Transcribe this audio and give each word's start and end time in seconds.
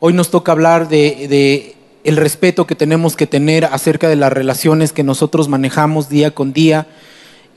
Hoy 0.00 0.12
nos 0.12 0.30
toca 0.30 0.52
hablar 0.52 0.88
de, 0.88 1.26
de, 1.28 1.76
el 2.04 2.16
respeto 2.16 2.66
que 2.66 2.74
tenemos 2.74 3.16
que 3.16 3.26
tener 3.26 3.64
acerca 3.64 4.08
de 4.08 4.16
las 4.16 4.32
relaciones 4.32 4.92
que 4.92 5.02
nosotros 5.02 5.48
manejamos 5.48 6.08
día 6.08 6.32
con 6.32 6.52
día. 6.52 6.86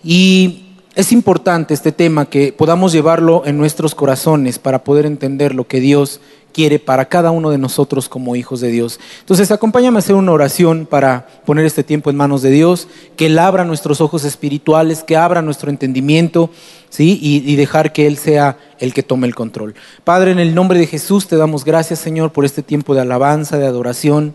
Y 0.04 0.78
es 0.96 1.12
importante 1.12 1.74
este 1.74 1.92
tema 1.92 2.26
que 2.26 2.54
podamos 2.54 2.94
llevarlo 2.94 3.44
en 3.46 3.58
nuestros 3.58 3.96
corazones 3.96 4.60
para 4.60 4.84
poder 4.84 5.06
entender 5.06 5.54
lo 5.56 5.68
que 5.68 5.80
Dios 5.80 6.22
quiere 6.52 6.80
para 6.80 7.06
cada 7.06 7.32
uno 7.32 7.50
de 7.50 7.58
nosotros 7.58 8.10
como 8.10 8.36
hijos 8.36 8.62
de 8.62 8.70
Dios. 8.70 9.00
Entonces, 9.20 9.52
acompáñame 9.52 9.98
a 9.98 10.00
hacer 10.00 10.16
una 10.16 10.32
oración 10.32 10.86
para 10.86 11.28
poner 11.46 11.66
este 11.66 11.84
tiempo 11.84 12.10
en 12.10 12.18
manos 12.18 12.42
de 12.42 12.50
Dios, 12.50 12.88
que 13.16 13.28
Él 13.28 13.40
abra 13.40 13.66
nuestros 13.66 14.02
ojos 14.02 14.24
espirituales, 14.24 15.04
que 15.04 15.18
abra 15.18 15.42
nuestro 15.42 15.70
entendimiento, 15.70 16.50
¿sí? 16.90 17.20
Y, 17.22 17.50
y, 17.52 17.56
dejar 17.56 17.94
que 17.94 18.08
Él 18.08 18.18
sea 18.18 18.58
el 18.80 18.94
que 18.94 19.04
tome 19.04 19.28
el 19.28 19.36
control. 19.36 19.76
Padre, 20.04 20.32
en 20.32 20.40
el 20.40 20.54
nombre 20.56 20.80
de 20.80 20.88
Jesús 20.88 21.28
te 21.28 21.38
damos 21.38 21.66
gracias, 21.66 22.00
Señor, 22.00 22.32
por 22.32 22.46
este 22.46 22.64
tiempo 22.64 22.94
de 22.94 23.02
alabanza, 23.02 23.58
de 23.58 23.66
adoración. 23.66 24.34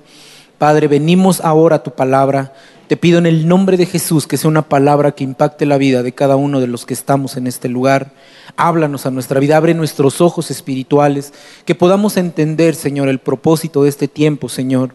Padre, 0.58 0.88
venimos 0.88 1.40
ahora 1.42 1.76
a 1.76 1.82
tu 1.82 1.90
palabra. 1.90 2.54
Te 2.86 2.96
pido 2.96 3.18
en 3.18 3.26
el 3.26 3.48
nombre 3.48 3.76
de 3.76 3.86
Jesús 3.86 4.28
que 4.28 4.36
sea 4.36 4.48
una 4.48 4.68
palabra 4.68 5.12
que 5.12 5.24
impacte 5.24 5.66
la 5.66 5.76
vida 5.76 6.04
de 6.04 6.12
cada 6.12 6.36
uno 6.36 6.60
de 6.60 6.68
los 6.68 6.86
que 6.86 6.94
estamos 6.94 7.36
en 7.36 7.48
este 7.48 7.68
lugar. 7.68 8.12
Háblanos 8.56 9.06
a 9.06 9.10
nuestra 9.10 9.40
vida, 9.40 9.56
abre 9.56 9.74
nuestros 9.74 10.20
ojos 10.20 10.52
espirituales, 10.52 11.32
que 11.64 11.74
podamos 11.74 12.16
entender, 12.16 12.76
Señor, 12.76 13.08
el 13.08 13.18
propósito 13.18 13.82
de 13.82 13.88
este 13.88 14.06
tiempo, 14.06 14.48
Señor. 14.48 14.94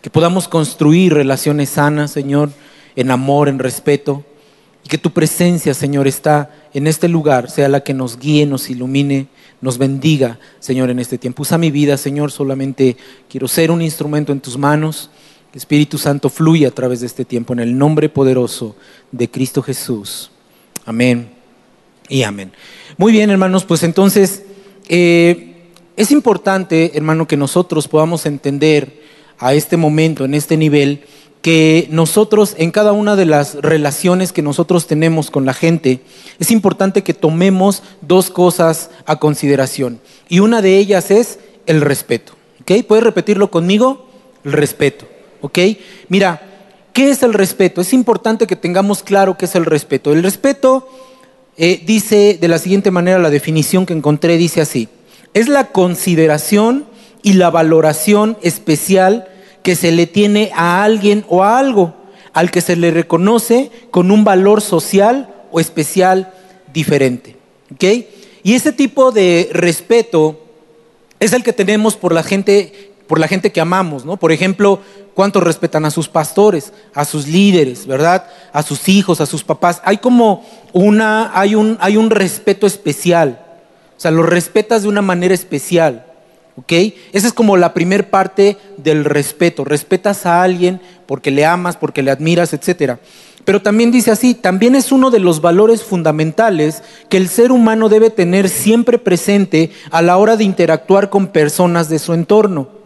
Que 0.00 0.10
podamos 0.10 0.46
construir 0.46 1.12
relaciones 1.12 1.70
sanas, 1.70 2.12
Señor, 2.12 2.50
en 2.94 3.10
amor, 3.10 3.48
en 3.48 3.58
respeto. 3.58 4.24
Y 4.84 4.88
que 4.88 4.96
tu 4.96 5.10
presencia, 5.10 5.74
Señor, 5.74 6.06
está 6.06 6.54
en 6.72 6.86
este 6.86 7.08
lugar, 7.08 7.50
sea 7.50 7.68
la 7.68 7.80
que 7.80 7.94
nos 7.94 8.16
guíe, 8.16 8.46
nos 8.46 8.70
ilumine, 8.70 9.26
nos 9.60 9.76
bendiga, 9.76 10.38
Señor, 10.60 10.88
en 10.90 11.00
este 11.00 11.18
tiempo. 11.18 11.42
Usa 11.42 11.58
mi 11.58 11.72
vida, 11.72 11.96
Señor, 11.96 12.30
solamente 12.30 12.96
quiero 13.28 13.48
ser 13.48 13.72
un 13.72 13.82
instrumento 13.82 14.30
en 14.30 14.40
tus 14.40 14.56
manos. 14.56 15.10
Espíritu 15.54 15.98
Santo 15.98 16.28
fluya 16.28 16.68
a 16.68 16.72
través 16.72 17.00
de 17.00 17.06
este 17.06 17.24
tiempo 17.24 17.52
en 17.52 17.60
el 17.60 17.76
nombre 17.76 18.08
poderoso 18.08 18.76
de 19.10 19.28
Cristo 19.28 19.62
Jesús. 19.62 20.30
Amén 20.84 21.30
y 22.08 22.22
amén. 22.22 22.52
Muy 22.96 23.12
bien, 23.12 23.30
hermanos, 23.30 23.64
pues 23.64 23.82
entonces 23.82 24.44
eh, 24.88 25.54
es 25.96 26.10
importante, 26.12 26.92
hermano, 26.94 27.26
que 27.26 27.36
nosotros 27.36 27.88
podamos 27.88 28.26
entender 28.26 29.00
a 29.38 29.54
este 29.54 29.76
momento, 29.76 30.24
en 30.24 30.34
este 30.34 30.56
nivel, 30.56 31.04
que 31.42 31.88
nosotros 31.90 32.54
en 32.58 32.70
cada 32.70 32.92
una 32.92 33.16
de 33.16 33.26
las 33.26 33.54
relaciones 33.54 34.32
que 34.32 34.42
nosotros 34.42 34.86
tenemos 34.86 35.30
con 35.30 35.46
la 35.46 35.54
gente, 35.54 36.00
es 36.38 36.50
importante 36.50 37.02
que 37.02 37.14
tomemos 37.14 37.82
dos 38.02 38.30
cosas 38.30 38.90
a 39.06 39.16
consideración. 39.16 40.00
Y 40.28 40.40
una 40.40 40.62
de 40.62 40.76
ellas 40.76 41.10
es 41.10 41.38
el 41.66 41.80
respeto. 41.80 42.34
¿Ok? 42.60 42.84
¿Puedes 42.86 43.04
repetirlo 43.04 43.50
conmigo? 43.50 44.08
El 44.44 44.52
respeto. 44.52 45.06
¿Ok? 45.40 45.58
Mira, 46.08 46.42
¿qué 46.92 47.10
es 47.10 47.22
el 47.22 47.32
respeto? 47.32 47.80
Es 47.80 47.92
importante 47.92 48.46
que 48.46 48.56
tengamos 48.56 49.02
claro 49.02 49.36
qué 49.36 49.46
es 49.46 49.54
el 49.54 49.64
respeto. 49.64 50.12
El 50.12 50.22
respeto 50.22 50.88
eh, 51.56 51.82
dice 51.84 52.38
de 52.40 52.48
la 52.48 52.58
siguiente 52.58 52.90
manera, 52.90 53.18
la 53.18 53.30
definición 53.30 53.86
que 53.86 53.92
encontré 53.92 54.36
dice 54.36 54.60
así, 54.60 54.88
es 55.34 55.48
la 55.48 55.68
consideración 55.68 56.86
y 57.22 57.34
la 57.34 57.50
valoración 57.50 58.36
especial 58.42 59.28
que 59.62 59.76
se 59.76 59.92
le 59.92 60.06
tiene 60.06 60.50
a 60.54 60.82
alguien 60.82 61.24
o 61.28 61.44
a 61.44 61.58
algo, 61.58 61.94
al 62.32 62.50
que 62.50 62.60
se 62.60 62.76
le 62.76 62.90
reconoce 62.90 63.70
con 63.90 64.10
un 64.10 64.24
valor 64.24 64.60
social 64.60 65.34
o 65.50 65.60
especial 65.60 66.32
diferente. 66.72 67.36
¿Ok? 67.72 67.84
Y 68.42 68.54
ese 68.54 68.72
tipo 68.72 69.12
de 69.12 69.50
respeto 69.52 70.40
es 71.18 71.32
el 71.32 71.42
que 71.42 71.52
tenemos 71.52 71.96
por 71.96 72.14
la 72.14 72.22
gente 72.22 72.90
por 73.06 73.18
la 73.18 73.26
gente 73.26 73.50
que 73.50 73.60
amamos, 73.60 74.04
¿no? 74.04 74.18
Por 74.18 74.30
ejemplo, 74.30 74.78
cuántos 75.20 75.42
respetan 75.42 75.84
a 75.84 75.90
sus 75.90 76.08
pastores, 76.08 76.72
a 76.94 77.04
sus 77.04 77.28
líderes, 77.28 77.86
¿verdad? 77.86 78.24
A 78.54 78.62
sus 78.62 78.88
hijos, 78.88 79.20
a 79.20 79.26
sus 79.26 79.44
papás. 79.44 79.82
Hay 79.84 79.98
como 79.98 80.46
una, 80.72 81.38
hay 81.38 81.54
un, 81.54 81.76
hay 81.78 81.98
un 81.98 82.08
respeto 82.08 82.66
especial. 82.66 83.38
O 83.98 84.00
sea, 84.00 84.12
los 84.12 84.26
respetas 84.26 84.80
de 84.80 84.88
una 84.88 85.02
manera 85.02 85.34
especial. 85.34 86.06
¿Ok? 86.56 86.72
Esa 87.12 87.26
es 87.26 87.34
como 87.34 87.58
la 87.58 87.74
primer 87.74 88.08
parte 88.08 88.56
del 88.78 89.04
respeto. 89.04 89.62
Respetas 89.62 90.24
a 90.24 90.42
alguien 90.42 90.80
porque 91.04 91.30
le 91.30 91.44
amas, 91.44 91.76
porque 91.76 92.02
le 92.02 92.10
admiras, 92.10 92.54
etcétera. 92.54 92.98
Pero 93.44 93.60
también 93.60 93.90
dice 93.90 94.10
así, 94.10 94.32
también 94.32 94.74
es 94.74 94.90
uno 94.90 95.10
de 95.10 95.20
los 95.20 95.42
valores 95.42 95.82
fundamentales 95.82 96.82
que 97.10 97.18
el 97.18 97.28
ser 97.28 97.52
humano 97.52 97.90
debe 97.90 98.08
tener 98.08 98.48
siempre 98.48 98.96
presente 98.96 99.70
a 99.90 100.00
la 100.00 100.16
hora 100.16 100.38
de 100.38 100.44
interactuar 100.44 101.10
con 101.10 101.26
personas 101.26 101.90
de 101.90 101.98
su 101.98 102.14
entorno. 102.14 102.79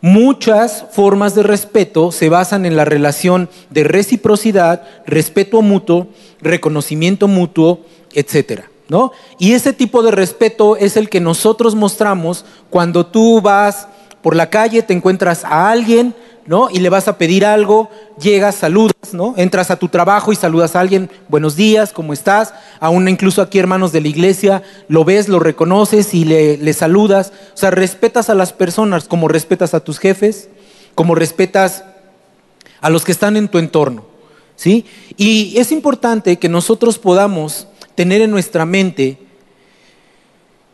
Muchas 0.00 0.84
formas 0.92 1.34
de 1.34 1.42
respeto 1.42 2.12
se 2.12 2.28
basan 2.28 2.66
en 2.66 2.76
la 2.76 2.84
relación 2.84 3.48
de 3.70 3.82
reciprocidad, 3.84 4.82
respeto 5.06 5.60
mutuo, 5.60 6.08
reconocimiento 6.40 7.26
mutuo, 7.26 7.80
etcétera. 8.14 8.70
¿no? 8.88 9.12
Y 9.38 9.52
ese 9.52 9.72
tipo 9.72 10.02
de 10.02 10.10
respeto 10.10 10.76
es 10.76 10.96
el 10.96 11.10
que 11.10 11.20
nosotros 11.20 11.74
mostramos 11.74 12.44
cuando 12.70 13.06
tú 13.06 13.40
vas 13.40 13.88
por 14.22 14.34
la 14.34 14.50
calle, 14.50 14.82
te 14.82 14.94
encuentras 14.94 15.44
a 15.44 15.70
alguien, 15.70 16.14
¿no? 16.48 16.70
Y 16.70 16.78
le 16.78 16.88
vas 16.88 17.08
a 17.08 17.18
pedir 17.18 17.44
algo, 17.44 17.90
llegas, 18.18 18.54
saludas, 18.54 19.12
¿no? 19.12 19.34
Entras 19.36 19.70
a 19.70 19.76
tu 19.76 19.88
trabajo 19.88 20.32
y 20.32 20.36
saludas 20.36 20.74
a 20.74 20.80
alguien, 20.80 21.10
buenos 21.28 21.56
días, 21.56 21.92
¿cómo 21.92 22.14
estás? 22.14 22.54
Aún 22.80 23.06
incluso 23.06 23.42
aquí 23.42 23.58
hermanos 23.58 23.92
de 23.92 24.00
la 24.00 24.08
iglesia, 24.08 24.62
lo 24.88 25.04
ves, 25.04 25.28
lo 25.28 25.40
reconoces 25.40 26.14
y 26.14 26.24
le, 26.24 26.56
le 26.56 26.72
saludas. 26.72 27.34
O 27.52 27.56
sea, 27.58 27.70
respetas 27.70 28.30
a 28.30 28.34
las 28.34 28.54
personas 28.54 29.06
como 29.06 29.28
respetas 29.28 29.74
a 29.74 29.80
tus 29.80 29.98
jefes, 29.98 30.48
como 30.94 31.14
respetas 31.14 31.84
a 32.80 32.88
los 32.88 33.04
que 33.04 33.12
están 33.12 33.36
en 33.36 33.48
tu 33.48 33.58
entorno, 33.58 34.06
¿sí? 34.56 34.86
Y 35.18 35.58
es 35.58 35.70
importante 35.70 36.38
que 36.38 36.48
nosotros 36.48 36.98
podamos 36.98 37.68
tener 37.94 38.22
en 38.22 38.30
nuestra 38.30 38.64
mente 38.64 39.18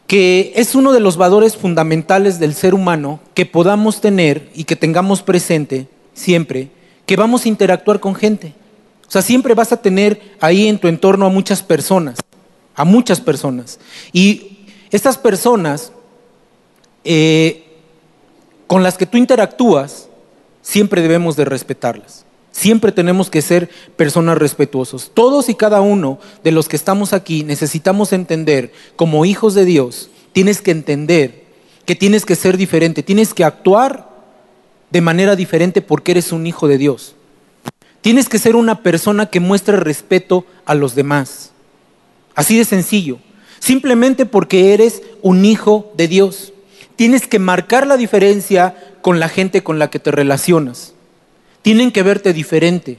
que 0.07 0.53
es 0.57 0.75
uno 0.75 0.93
de 0.93 1.01
los 1.01 1.17
valores 1.17 1.57
fundamentales 1.57 2.39
del 2.39 2.55
ser 2.55 2.75
humano 2.75 3.21
que 3.35 3.47
podamos 3.47 4.01
tener 4.01 4.51
y 4.55 4.65
que 4.65 4.77
tengamos 4.77 5.23
presente 5.23 5.89
siempre, 6.13 6.69
que 7.07 7.17
vamos 7.17 7.45
a 7.45 7.49
interactuar 7.49 8.01
con 8.01 8.15
gente. 8.15 8.55
O 9.07 9.11
sea, 9.11 9.23
siempre 9.23 9.55
vas 9.55 9.73
a 9.73 9.81
tener 9.81 10.21
ahí 10.41 10.69
en 10.69 10.79
tu 10.79 10.89
entorno 10.89 11.27
a 11.27 11.31
muchas 11.31 11.63
personas, 11.63 12.19
a 12.75 12.85
muchas 12.85 13.21
personas. 13.21 13.79
Y 14.13 14.67
estas 14.91 15.17
personas 15.19 15.93
eh, 17.05 17.65
con 18.67 18.83
las 18.83 18.97
que 18.97 19.07
tú 19.07 19.19
interactúas, 19.19 20.09
siempre 20.63 21.03
debemos 21.03 21.37
de 21.37 21.45
respetarlas. 21.45 22.25
Siempre 22.55 22.93
tenemos 22.93 23.31
que 23.31 23.43
ser 23.43 23.69
personas 23.97 24.39
respetuosos. 24.39 25.11
Todos 25.13 25.49
y 25.49 25.57
cada 25.57 25.81
uno 25.81 26.21
de 26.45 26.53
los 26.53 26.69
que 26.69 26.77
estamos 26.77 27.13
aquí 27.13 27.43
necesitamos 27.43 28.13
entender, 28.13 28.73
como 28.95 29.25
hijos 29.25 29.55
de 29.55 29.65
Dios, 29.65 30.09
tienes 30.33 30.63
que 30.63 30.71
entender 30.71 31.43
que 31.85 31.97
tienes 31.97 32.25
que 32.25 32.37
ser 32.37 32.57
diferente, 32.57 33.03
tienes 33.03 33.35
que 33.35 33.43
actuar 33.43 34.09
de 34.93 35.01
manera 35.01 35.35
diferente 35.35 35.83
porque 35.83 36.13
eres 36.13 36.31
un 36.31 36.47
hijo 36.47 36.69
de 36.69 36.79
Dios. 36.79 37.17
Tienes 38.01 38.29
que 38.29 38.39
ser 38.39 38.55
una 38.55 38.85
persona 38.85 39.27
que 39.27 39.41
muestre 39.41 39.77
respeto 39.77 40.47
a 40.65 40.77
los 40.77 40.95
demás. 40.95 41.51
Así 42.37 42.57
de 42.57 42.65
sencillo. 42.65 43.19
Simplemente 43.59 44.27
porque 44.27 44.73
eres 44.73 45.03
un 45.23 45.45
hijo 45.45 45.93
de 45.97 46.07
Dios. 46.07 46.53
Tienes 46.95 47.27
que 47.27 47.41
marcar 47.41 47.89
la 47.89 47.97
diferencia 47.97 48.77
con 49.03 49.19
la 49.19 49.29
gente 49.29 49.65
con 49.65 49.81
la 49.81 49.91
que 49.91 49.99
te 49.99 50.13
relacionas 50.13 50.94
tienen 51.65 51.93
que 51.93 52.03
verte 52.03 52.35
diferente. 52.35 52.99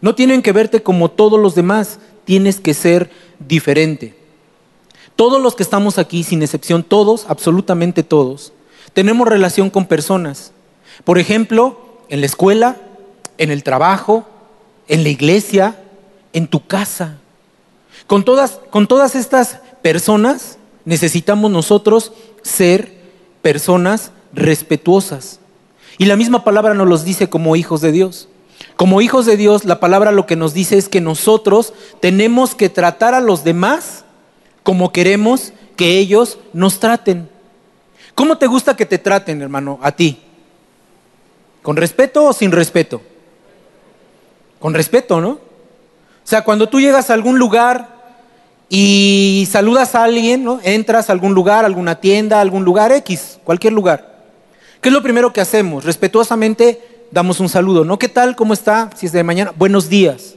No 0.00 0.14
tienen 0.14 0.40
que 0.40 0.52
verte 0.52 0.84
como 0.84 1.10
todos 1.10 1.40
los 1.40 1.56
demás, 1.56 1.98
tienes 2.24 2.60
que 2.60 2.72
ser 2.72 3.10
diferente. 3.40 4.14
Todos 5.16 5.42
los 5.42 5.56
que 5.56 5.64
estamos 5.64 5.98
aquí, 5.98 6.22
sin 6.22 6.40
excepción, 6.40 6.84
todos, 6.84 7.26
absolutamente 7.28 8.04
todos, 8.04 8.52
tenemos 8.92 9.26
relación 9.26 9.68
con 9.68 9.86
personas. 9.86 10.52
Por 11.02 11.18
ejemplo, 11.18 12.04
en 12.08 12.20
la 12.20 12.26
escuela, 12.26 12.76
en 13.36 13.50
el 13.50 13.64
trabajo, 13.64 14.24
en 14.86 15.02
la 15.02 15.08
iglesia, 15.08 15.82
en 16.32 16.46
tu 16.46 16.64
casa. 16.64 17.18
Con 18.06 18.24
todas, 18.24 18.60
con 18.70 18.86
todas 18.86 19.16
estas 19.16 19.58
personas 19.82 20.58
necesitamos 20.84 21.50
nosotros 21.50 22.12
ser 22.42 22.94
personas 23.42 24.12
respetuosas. 24.32 25.40
Y 25.98 26.06
la 26.06 26.16
misma 26.16 26.44
palabra 26.44 26.74
nos 26.74 26.88
los 26.88 27.04
dice 27.04 27.28
como 27.28 27.56
hijos 27.56 27.80
de 27.80 27.92
Dios. 27.92 28.28
Como 28.76 29.00
hijos 29.00 29.26
de 29.26 29.36
Dios, 29.36 29.64
la 29.64 29.80
palabra 29.80 30.10
lo 30.12 30.26
que 30.26 30.36
nos 30.36 30.54
dice 30.54 30.76
es 30.76 30.88
que 30.88 31.00
nosotros 31.00 31.72
tenemos 32.00 32.54
que 32.54 32.68
tratar 32.68 33.14
a 33.14 33.20
los 33.20 33.44
demás 33.44 34.04
como 34.62 34.92
queremos 34.92 35.52
que 35.76 35.98
ellos 35.98 36.38
nos 36.52 36.80
traten. 36.80 37.28
¿Cómo 38.14 38.38
te 38.38 38.46
gusta 38.46 38.76
que 38.76 38.86
te 38.86 38.98
traten, 38.98 39.42
hermano, 39.42 39.78
a 39.82 39.92
ti? 39.92 40.20
¿Con 41.62 41.76
respeto 41.76 42.26
o 42.26 42.32
sin 42.32 42.52
respeto? 42.52 43.00
Con 44.58 44.74
respeto, 44.74 45.20
¿no? 45.20 45.30
O 45.30 46.26
sea, 46.26 46.42
cuando 46.42 46.68
tú 46.68 46.80
llegas 46.80 47.10
a 47.10 47.14
algún 47.14 47.38
lugar 47.38 47.94
y 48.68 49.46
saludas 49.50 49.94
a 49.94 50.04
alguien, 50.04 50.42
¿no? 50.42 50.60
Entras 50.62 51.08
a 51.08 51.12
algún 51.12 51.34
lugar, 51.34 51.64
alguna 51.64 52.00
tienda, 52.00 52.40
algún 52.40 52.64
lugar 52.64 52.92
X, 52.92 53.38
cualquier 53.44 53.72
lugar. 53.72 54.13
¿Qué 54.84 54.90
es 54.90 54.92
lo 54.92 55.02
primero 55.02 55.32
que 55.32 55.40
hacemos? 55.40 55.82
Respetuosamente 55.82 57.06
damos 57.10 57.40
un 57.40 57.48
saludo, 57.48 57.86
¿no? 57.86 57.98
¿Qué 57.98 58.10
tal? 58.10 58.36
¿Cómo 58.36 58.52
está? 58.52 58.90
Si 58.94 59.06
es 59.06 59.12
de 59.12 59.24
mañana, 59.24 59.50
buenos 59.56 59.88
días. 59.88 60.34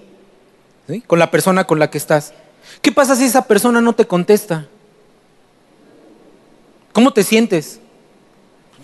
Con 1.06 1.20
la 1.20 1.30
persona 1.30 1.66
con 1.66 1.80
la 1.80 1.90
que 1.90 1.98
estás. 1.98 2.34
¿Qué 2.82 2.94
pasa 2.94 3.18
si 3.18 3.26
esa 3.26 3.44
persona 3.44 3.82
no 3.82 3.92
te 3.92 4.08
contesta? 4.08 4.70
¿Cómo 6.94 7.12
te 7.12 7.24
sientes? 7.24 7.82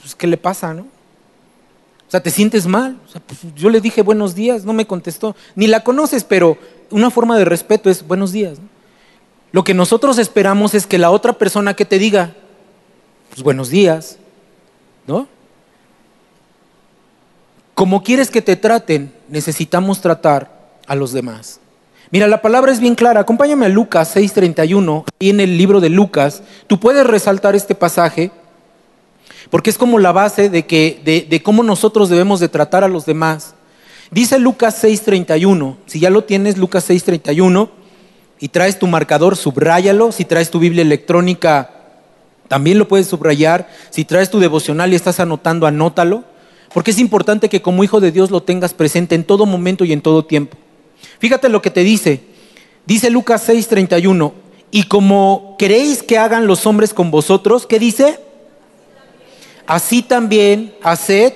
Pues, 0.02 0.16
¿Qué 0.16 0.28
le 0.28 0.36
pasa, 0.36 0.74
no? 0.74 0.82
O 0.82 2.12
sea, 2.12 2.22
te 2.22 2.30
sientes 2.30 2.68
mal. 2.68 3.00
Pues, 3.26 3.40
yo 3.56 3.70
le 3.70 3.80
dije 3.80 4.02
buenos 4.02 4.36
días, 4.36 4.66
no 4.66 4.74
me 4.74 4.86
contestó. 4.86 5.34
Ni 5.56 5.68
la 5.68 5.82
conoces, 5.86 6.26
pero 6.26 6.58
una 6.92 7.10
forma 7.10 7.38
de 7.38 7.46
respeto 7.46 7.90
es 7.90 8.06
buenos 8.06 8.34
días. 8.34 8.58
Lo 9.54 9.64
que 9.64 9.74
nosotros 9.74 10.18
esperamos 10.18 10.74
es 10.74 10.86
que 10.86 10.98
la 10.98 11.10
otra 11.10 11.32
persona 11.32 11.74
que 11.74 11.86
te 11.86 12.00
diga, 12.00 12.36
pues 13.30 13.44
buenos 13.44 13.70
días, 13.70 14.18
¿no? 15.08 15.30
Como 17.76 18.04
quieres 18.04 18.30
que 18.30 18.42
te 18.42 18.56
traten, 18.56 19.12
necesitamos 19.30 20.02
tratar 20.02 20.52
a 20.88 20.96
los 20.96 21.12
demás. 21.12 21.60
Mira, 22.12 22.28
la 22.28 22.42
palabra 22.42 22.72
es 22.72 22.80
bien 22.80 22.94
clara. 22.94 23.22
Acompáñame 23.22 23.66
a 23.66 23.70
Lucas 23.70 24.16
6:31, 24.16 25.06
ahí 25.20 25.30
en 25.32 25.40
el 25.40 25.58
libro 25.58 25.80
de 25.80 25.90
Lucas. 25.90 26.44
Tú 26.68 26.80
puedes 26.80 27.08
resaltar 27.08 27.56
este 27.56 27.74
pasaje 27.74 28.32
porque 29.50 29.70
es 29.70 29.78
como 29.78 30.00
la 30.00 30.12
base 30.12 30.50
de, 30.50 30.66
que, 30.66 31.02
de, 31.04 31.44
cómo 31.44 31.64
nosotros 31.64 32.10
debemos 32.10 32.40
de 32.40 32.50
tratar 32.50 32.84
a 32.84 32.88
los 32.88 33.06
demás. 33.06 33.56
Dice 34.12 34.38
Lucas 34.38 34.84
6:31, 34.84 35.78
si 35.86 36.00
ya 36.00 36.10
lo 36.10 36.24
tienes, 36.24 36.58
Lucas 36.58 36.90
6:31, 36.90 37.70
y 38.40 38.50
traes 38.50 38.78
tu 38.78 38.88
marcador, 38.88 39.36
subráyalo. 39.36 40.12
Si 40.12 40.26
traes 40.26 40.52
tu 40.52 40.60
Biblia 40.60 40.82
electrónica, 40.84 41.72
también 42.48 42.78
lo 42.78 42.88
puedes 42.88 43.08
subrayar. 43.08 43.70
Si 43.90 44.06
traes 44.06 44.30
tu 44.30 44.40
devocional 44.40 44.94
y 44.94 44.96
estás 44.96 45.20
anotando, 45.20 45.66
anótalo. 45.66 46.26
Porque 46.74 46.92
es 46.92 47.00
importante 47.00 47.50
que 47.50 47.62
como 47.62 47.84
hijo 47.84 48.00
de 48.00 48.12
Dios 48.12 48.32
lo 48.32 48.42
tengas 48.42 48.74
presente 48.74 49.16
en 49.16 49.24
todo 49.24 49.46
momento 49.46 49.86
y 49.86 49.94
en 49.94 50.02
todo 50.02 50.26
tiempo. 50.26 50.58
Fíjate 51.20 51.50
lo 51.50 51.62
que 51.62 51.70
te 51.70 51.82
dice. 51.82 52.22
Dice 52.86 53.10
Lucas 53.10 53.48
6:31, 53.48 54.34
y 54.72 54.84
como 54.84 55.56
queréis 55.60 56.04
que 56.04 56.18
hagan 56.18 56.48
los 56.48 56.66
hombres 56.66 56.94
con 56.94 57.12
vosotros, 57.12 57.68
¿qué 57.68 57.80
dice? 57.80 58.20
Así 59.68 60.02
también 60.02 60.74
haced 60.84 61.34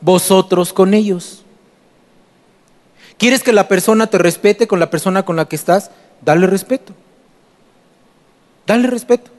vosotros 0.00 0.72
con 0.72 0.94
ellos. 0.94 1.42
¿Quieres 3.18 3.42
que 3.44 3.52
la 3.52 3.68
persona 3.68 4.08
te 4.08 4.18
respete 4.18 4.66
con 4.66 4.80
la 4.80 4.90
persona 4.90 5.24
con 5.24 5.36
la 5.36 5.44
que 5.44 5.54
estás? 5.54 5.90
Dale 6.22 6.46
respeto. 6.46 6.92
Dale 8.66 8.88
respeto. 8.88 9.30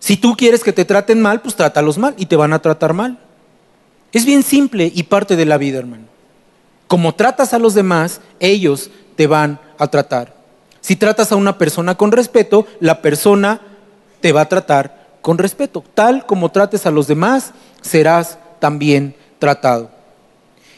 Si 0.00 0.16
tú 0.16 0.36
quieres 0.36 0.62
que 0.62 0.72
te 0.72 0.84
traten 0.84 1.22
mal, 1.22 1.40
pues 1.40 1.56
trátalos 1.56 1.96
mal 1.96 2.14
y 2.18 2.26
te 2.26 2.36
van 2.36 2.52
a 2.52 2.60
tratar 2.60 2.92
mal. 2.92 3.18
Es 4.12 4.24
bien 4.24 4.42
simple 4.42 4.90
y 4.94 5.04
parte 5.04 5.36
de 5.36 5.44
la 5.44 5.58
vida, 5.58 5.78
hermano. 5.78 6.04
Como 6.86 7.14
tratas 7.14 7.52
a 7.52 7.58
los 7.58 7.74
demás, 7.74 8.20
ellos 8.40 8.90
te 9.16 9.26
van 9.26 9.60
a 9.78 9.88
tratar. 9.88 10.34
Si 10.80 10.96
tratas 10.96 11.32
a 11.32 11.36
una 11.36 11.58
persona 11.58 11.96
con 11.96 12.12
respeto, 12.12 12.66
la 12.80 13.02
persona 13.02 13.60
te 14.20 14.32
va 14.32 14.42
a 14.42 14.48
tratar 14.48 15.18
con 15.20 15.38
respeto. 15.38 15.82
Tal 15.94 16.26
como 16.26 16.50
trates 16.50 16.86
a 16.86 16.92
los 16.92 17.08
demás, 17.08 17.52
serás 17.80 18.38
también 18.60 19.16
tratado. 19.38 19.90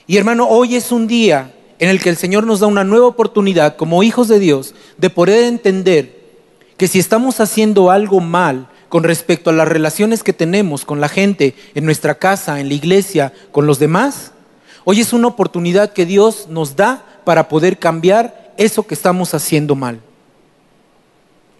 Y 0.06 0.16
hermano, 0.16 0.48
hoy 0.48 0.76
es 0.76 0.90
un 0.90 1.06
día 1.06 1.52
en 1.78 1.90
el 1.90 2.00
que 2.00 2.08
el 2.08 2.16
Señor 2.16 2.46
nos 2.46 2.60
da 2.60 2.66
una 2.66 2.84
nueva 2.84 3.06
oportunidad 3.06 3.76
como 3.76 4.02
hijos 4.02 4.28
de 4.28 4.38
Dios 4.38 4.74
de 4.96 5.10
poder 5.10 5.44
entender 5.44 6.18
que 6.78 6.88
si 6.88 6.98
estamos 6.98 7.40
haciendo 7.40 7.90
algo 7.90 8.20
mal 8.20 8.68
con 8.88 9.04
respecto 9.04 9.50
a 9.50 9.52
las 9.52 9.68
relaciones 9.68 10.22
que 10.22 10.32
tenemos 10.32 10.84
con 10.84 11.00
la 11.00 11.08
gente 11.08 11.54
en 11.74 11.84
nuestra 11.84 12.14
casa, 12.14 12.60
en 12.60 12.68
la 12.68 12.74
iglesia, 12.74 13.32
con 13.52 13.66
los 13.66 13.78
demás, 13.78 14.32
hoy 14.84 15.00
es 15.00 15.12
una 15.12 15.28
oportunidad 15.28 15.92
que 15.92 16.06
Dios 16.06 16.46
nos 16.48 16.76
da 16.76 17.04
para 17.24 17.48
poder 17.48 17.78
cambiar 17.78 18.52
eso 18.56 18.86
que 18.86 18.94
estamos 18.94 19.34
haciendo 19.34 19.74
mal. 19.74 20.00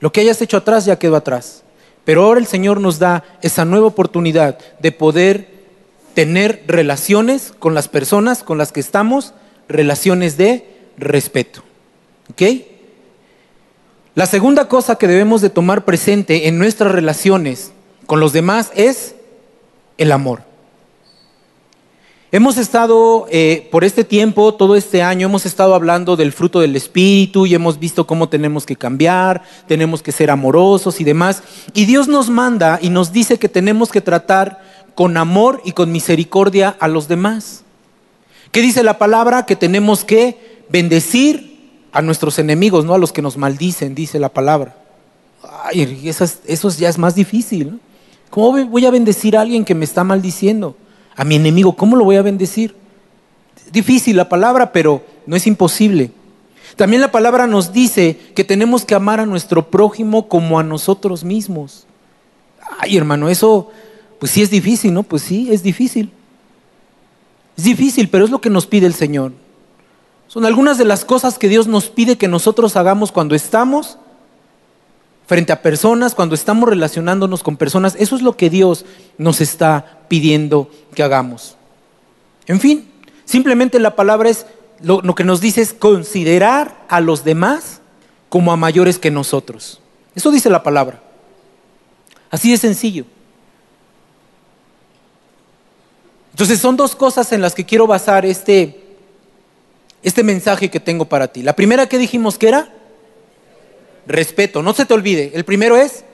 Lo 0.00 0.12
que 0.12 0.20
hayas 0.20 0.40
hecho 0.40 0.56
atrás 0.56 0.84
ya 0.84 0.98
quedó 0.98 1.16
atrás. 1.16 1.64
Pero 2.04 2.24
ahora 2.24 2.40
el 2.40 2.46
Señor 2.46 2.80
nos 2.80 2.98
da 2.98 3.24
esa 3.42 3.64
nueva 3.66 3.86
oportunidad 3.86 4.58
de 4.80 4.92
poder 4.92 5.58
tener 6.14 6.64
relaciones 6.66 7.52
con 7.58 7.74
las 7.74 7.88
personas 7.88 8.42
con 8.42 8.56
las 8.56 8.72
que 8.72 8.80
estamos, 8.80 9.34
relaciones 9.68 10.38
de 10.38 10.66
respeto. 10.96 11.62
¿Ok? 12.30 12.42
La 14.18 14.26
segunda 14.26 14.66
cosa 14.66 14.96
que 14.96 15.06
debemos 15.06 15.42
de 15.42 15.48
tomar 15.48 15.84
presente 15.84 16.48
en 16.48 16.58
nuestras 16.58 16.90
relaciones 16.90 17.70
con 18.06 18.18
los 18.18 18.32
demás 18.32 18.72
es 18.74 19.14
el 19.96 20.10
amor. 20.10 20.42
Hemos 22.32 22.58
estado 22.58 23.28
eh, 23.30 23.68
por 23.70 23.84
este 23.84 24.02
tiempo, 24.02 24.54
todo 24.54 24.74
este 24.74 25.04
año, 25.04 25.28
hemos 25.28 25.46
estado 25.46 25.72
hablando 25.72 26.16
del 26.16 26.32
fruto 26.32 26.58
del 26.58 26.74
Espíritu 26.74 27.46
y 27.46 27.54
hemos 27.54 27.78
visto 27.78 28.08
cómo 28.08 28.28
tenemos 28.28 28.66
que 28.66 28.74
cambiar, 28.74 29.42
tenemos 29.68 30.02
que 30.02 30.10
ser 30.10 30.32
amorosos 30.32 31.00
y 31.00 31.04
demás. 31.04 31.44
Y 31.72 31.84
Dios 31.84 32.08
nos 32.08 32.28
manda 32.28 32.80
y 32.82 32.90
nos 32.90 33.12
dice 33.12 33.38
que 33.38 33.48
tenemos 33.48 33.92
que 33.92 34.00
tratar 34.00 34.60
con 34.96 35.16
amor 35.16 35.62
y 35.64 35.70
con 35.70 35.92
misericordia 35.92 36.76
a 36.80 36.88
los 36.88 37.06
demás. 37.06 37.62
¿Qué 38.50 38.62
dice 38.62 38.82
la 38.82 38.98
palabra? 38.98 39.46
Que 39.46 39.54
tenemos 39.54 40.02
que 40.02 40.64
bendecir 40.70 41.47
a 41.92 42.02
nuestros 42.02 42.38
enemigos, 42.38 42.84
no 42.84 42.94
a 42.94 42.98
los 42.98 43.12
que 43.12 43.22
nos 43.22 43.36
maldicen, 43.36 43.94
dice 43.94 44.18
la 44.18 44.28
palabra. 44.28 44.76
Ay, 45.64 46.08
eso 46.46 46.70
ya 46.70 46.88
es 46.88 46.98
más 46.98 47.14
difícil. 47.14 47.80
¿Cómo 48.30 48.66
voy 48.66 48.86
a 48.86 48.90
bendecir 48.90 49.36
a 49.36 49.40
alguien 49.40 49.64
que 49.64 49.74
me 49.74 49.84
está 49.84 50.04
maldiciendo? 50.04 50.76
A 51.16 51.24
mi 51.24 51.36
enemigo, 51.36 51.74
¿cómo 51.74 51.96
lo 51.96 52.04
voy 52.04 52.16
a 52.16 52.22
bendecir? 52.22 52.76
Difícil 53.72 54.16
la 54.16 54.28
palabra, 54.28 54.72
pero 54.72 55.02
no 55.26 55.36
es 55.36 55.46
imposible. 55.46 56.12
También 56.76 57.02
la 57.02 57.10
palabra 57.10 57.46
nos 57.46 57.72
dice 57.72 58.18
que 58.34 58.44
tenemos 58.44 58.84
que 58.84 58.94
amar 58.94 59.20
a 59.20 59.26
nuestro 59.26 59.70
prójimo 59.70 60.28
como 60.28 60.58
a 60.58 60.62
nosotros 60.62 61.24
mismos. 61.24 61.86
Ay, 62.78 62.96
hermano, 62.96 63.28
eso 63.28 63.70
pues 64.18 64.32
sí 64.32 64.42
es 64.42 64.50
difícil, 64.50 64.92
¿no? 64.92 65.02
Pues 65.02 65.22
sí, 65.22 65.48
es 65.50 65.62
difícil. 65.62 66.10
Es 67.56 67.64
difícil, 67.64 68.08
pero 68.08 68.24
es 68.24 68.30
lo 68.30 68.40
que 68.40 68.50
nos 68.50 68.66
pide 68.66 68.86
el 68.86 68.94
Señor. 68.94 69.32
Son 70.38 70.46
algunas 70.46 70.78
de 70.78 70.84
las 70.84 71.04
cosas 71.04 71.36
que 71.36 71.48
Dios 71.48 71.66
nos 71.66 71.88
pide 71.88 72.16
que 72.16 72.28
nosotros 72.28 72.76
hagamos 72.76 73.10
cuando 73.10 73.34
estamos 73.34 73.98
frente 75.26 75.52
a 75.52 75.62
personas, 75.62 76.14
cuando 76.14 76.36
estamos 76.36 76.68
relacionándonos 76.68 77.42
con 77.42 77.56
personas. 77.56 77.96
Eso 77.98 78.14
es 78.14 78.22
lo 78.22 78.36
que 78.36 78.48
Dios 78.48 78.84
nos 79.16 79.40
está 79.40 79.98
pidiendo 80.06 80.70
que 80.94 81.02
hagamos. 81.02 81.56
En 82.46 82.60
fin, 82.60 82.88
simplemente 83.24 83.80
la 83.80 83.96
palabra 83.96 84.28
es, 84.28 84.46
lo, 84.80 85.02
que 85.16 85.24
nos 85.24 85.40
dice 85.40 85.60
es 85.60 85.72
considerar 85.72 86.86
a 86.88 87.00
los 87.00 87.24
demás 87.24 87.80
como 88.28 88.52
a 88.52 88.56
mayores 88.56 89.00
que 89.00 89.10
nosotros. 89.10 89.80
Eso 90.14 90.30
dice 90.30 90.48
la 90.50 90.62
palabra. 90.62 91.02
Así 92.30 92.52
de 92.52 92.58
sencillo. 92.58 93.06
Entonces 96.30 96.60
son 96.60 96.76
dos 96.76 96.94
cosas 96.94 97.32
en 97.32 97.40
las 97.40 97.56
que 97.56 97.66
quiero 97.66 97.88
basar 97.88 98.24
este, 98.24 98.87
este 100.02 100.22
mensaje 100.22 100.70
que 100.70 100.80
tengo 100.80 101.06
para 101.06 101.28
ti. 101.28 101.42
La 101.42 101.56
primera 101.56 101.88
que 101.88 101.98
dijimos 101.98 102.38
que 102.38 102.48
era 102.48 102.72
respeto, 104.06 104.62
no 104.62 104.72
se 104.72 104.86
te 104.86 104.94
olvide. 104.94 105.32
El 105.34 105.44
primero 105.44 105.76
es 105.76 106.04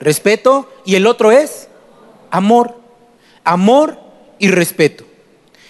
respeto 0.00 0.70
y 0.84 0.94
el 0.94 1.06
otro 1.06 1.32
es 1.32 1.68
amor. 2.30 2.76
Amor 3.44 3.98
y 4.38 4.48
respeto. 4.48 5.04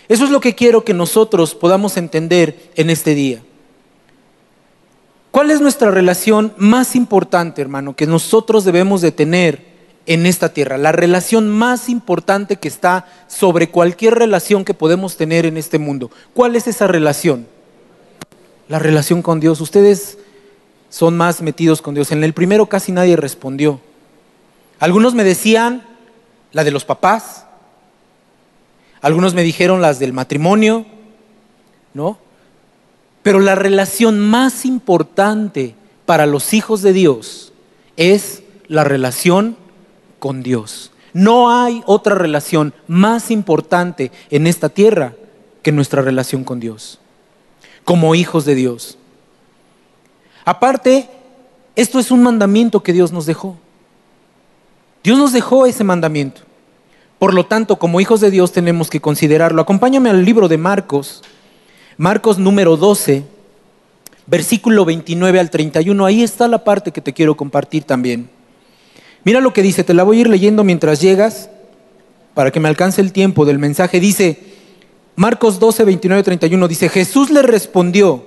Eso 0.08 0.24
es 0.24 0.30
lo 0.30 0.40
que 0.40 0.54
quiero 0.54 0.84
que 0.84 0.94
nosotros 0.94 1.54
podamos 1.54 1.96
entender 1.96 2.70
en 2.76 2.90
este 2.90 3.14
día. 3.14 3.42
¿Cuál 5.30 5.50
es 5.50 5.60
nuestra 5.60 5.90
relación 5.90 6.52
más 6.56 6.94
importante, 6.94 7.60
hermano, 7.60 7.96
que 7.96 8.06
nosotros 8.06 8.64
debemos 8.64 9.00
de 9.00 9.10
tener 9.10 9.74
en 10.06 10.26
esta 10.26 10.50
tierra, 10.50 10.76
la 10.78 10.92
relación 10.92 11.48
más 11.48 11.88
importante 11.88 12.56
que 12.56 12.68
está 12.68 13.06
sobre 13.26 13.70
cualquier 13.70 14.14
relación 14.14 14.64
que 14.64 14.74
podemos 14.74 15.16
tener 15.16 15.46
en 15.46 15.56
este 15.56 15.78
mundo. 15.78 16.10
¿Cuál 16.34 16.56
es 16.56 16.66
esa 16.66 16.86
relación? 16.86 17.46
La 18.68 18.78
relación 18.78 19.22
con 19.22 19.40
Dios. 19.40 19.60
Ustedes 19.60 20.18
son 20.88 21.16
más 21.16 21.42
metidos 21.42 21.82
con 21.82 21.94
Dios. 21.94 22.12
En 22.12 22.24
el 22.24 22.32
primero 22.32 22.66
casi 22.66 22.92
nadie 22.92 23.16
respondió. 23.16 23.80
Algunos 24.78 25.14
me 25.14 25.24
decían 25.24 25.82
la 26.52 26.64
de 26.64 26.70
los 26.70 26.84
papás, 26.84 27.46
algunos 29.00 29.34
me 29.34 29.42
dijeron 29.42 29.82
las 29.82 29.98
del 29.98 30.12
matrimonio, 30.12 30.86
¿no? 31.92 32.18
Pero 33.22 33.40
la 33.40 33.54
relación 33.54 34.18
más 34.20 34.64
importante 34.64 35.74
para 36.06 36.26
los 36.26 36.54
hijos 36.54 36.80
de 36.82 36.92
Dios 36.92 37.52
es 37.96 38.42
la 38.68 38.84
relación 38.84 39.56
con 40.18 40.42
Dios. 40.42 40.90
No 41.12 41.50
hay 41.50 41.82
otra 41.86 42.14
relación 42.14 42.72
más 42.86 43.30
importante 43.30 44.10
en 44.30 44.46
esta 44.46 44.68
tierra 44.68 45.14
que 45.62 45.72
nuestra 45.72 46.02
relación 46.02 46.44
con 46.44 46.60
Dios, 46.60 46.98
como 47.84 48.14
hijos 48.14 48.44
de 48.44 48.54
Dios. 48.54 48.98
Aparte, 50.44 51.08
Esto 51.76 51.98
es 51.98 52.12
un 52.12 52.22
mandamiento 52.22 52.84
que 52.84 52.92
Dios 52.92 53.10
nos 53.10 53.26
dejó. 53.26 53.56
Dios 55.02 55.18
nos 55.18 55.32
dejó 55.32 55.66
ese 55.66 55.82
mandamiento. 55.82 56.42
Por 57.18 57.34
lo 57.34 57.46
tanto, 57.46 57.76
como 57.80 58.00
hijos 58.00 58.20
de 58.20 58.30
Dios 58.30 58.52
tenemos 58.52 58.90
que 58.90 59.00
considerarlo. 59.00 59.60
Acompáñame 59.60 60.10
al 60.10 60.24
libro 60.24 60.46
de 60.46 60.56
Marcos, 60.56 61.22
Marcos 61.96 62.38
número 62.38 62.76
12, 62.76 63.24
versículo 64.26 64.84
29 64.84 65.40
al 65.40 65.50
31. 65.50 66.06
Ahí 66.06 66.22
está 66.22 66.46
la 66.46 66.62
parte 66.62 66.92
que 66.92 67.00
te 67.00 67.12
quiero 67.12 67.36
compartir 67.36 67.82
también. 67.84 68.30
Mira 69.24 69.40
lo 69.40 69.52
que 69.52 69.62
dice, 69.62 69.82
te 69.82 69.94
la 69.94 70.04
voy 70.04 70.18
a 70.18 70.20
ir 70.20 70.28
leyendo 70.28 70.62
mientras 70.62 71.00
llegas 71.00 71.50
para 72.34 72.50
que 72.50 72.60
me 72.60 72.68
alcance 72.68 73.00
el 73.00 73.12
tiempo 73.12 73.44
del 73.44 73.58
mensaje. 73.58 73.98
Dice, 73.98 74.53
Marcos 75.16 75.60
12, 75.60 75.84
29, 75.84 76.22
31, 76.22 76.68
dice, 76.68 76.88
Jesús 76.88 77.30
le 77.30 77.42
respondió, 77.42 78.26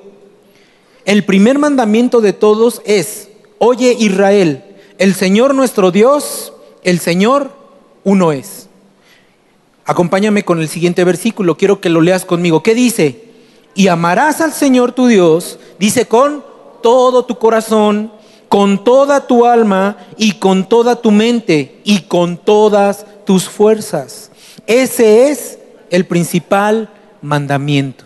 el 1.06 1.25
primer 1.25 1.60
mandamiento 1.60 2.22
de 2.22 2.34
todos 2.34 2.82
es, 2.86 3.29
oye 3.60 3.96
Israel, 4.00 4.63
el 4.98 5.13
Señor 5.13 5.53
nuestro 5.53 5.91
Dios, 5.91 6.53
el 6.84 7.00
Señor 7.00 7.51
uno 8.03 8.32
es. 8.32 8.67
Acompáñame 9.86 10.44
con 10.44 10.60
el 10.60 10.67
siguiente 10.67 11.03
versículo, 11.03 11.58
quiero 11.58 11.79
que 11.79 11.89
lo 11.89 12.01
leas 12.01 12.25
conmigo. 12.25 12.62
¿Qué 12.63 12.75
dice? 12.75 13.24
Y 13.74 13.88
amarás 13.88 14.41
al 14.41 14.51
Señor 14.53 14.91
tu 14.91 15.08
Dios, 15.08 15.60
dice, 15.79 16.08
con 16.08 16.44
todo 16.82 17.25
tu 17.25 17.38
corazón, 17.38 18.12
con 18.50 18.84
toda 18.84 19.27
tu 19.27 19.46
alma 19.46 19.98
y 20.17 20.34
con 20.34 20.67
toda 20.67 21.01
tu 21.01 21.12
mente 21.12 21.79
y 21.84 22.01
con 22.01 22.38
todas 22.38 23.06
tus 23.25 23.48
fuerzas. 23.48 24.32
Ese 24.65 25.29
es 25.29 25.56
el 25.89 26.06
principal 26.06 26.89
mandamiento. 27.22 28.06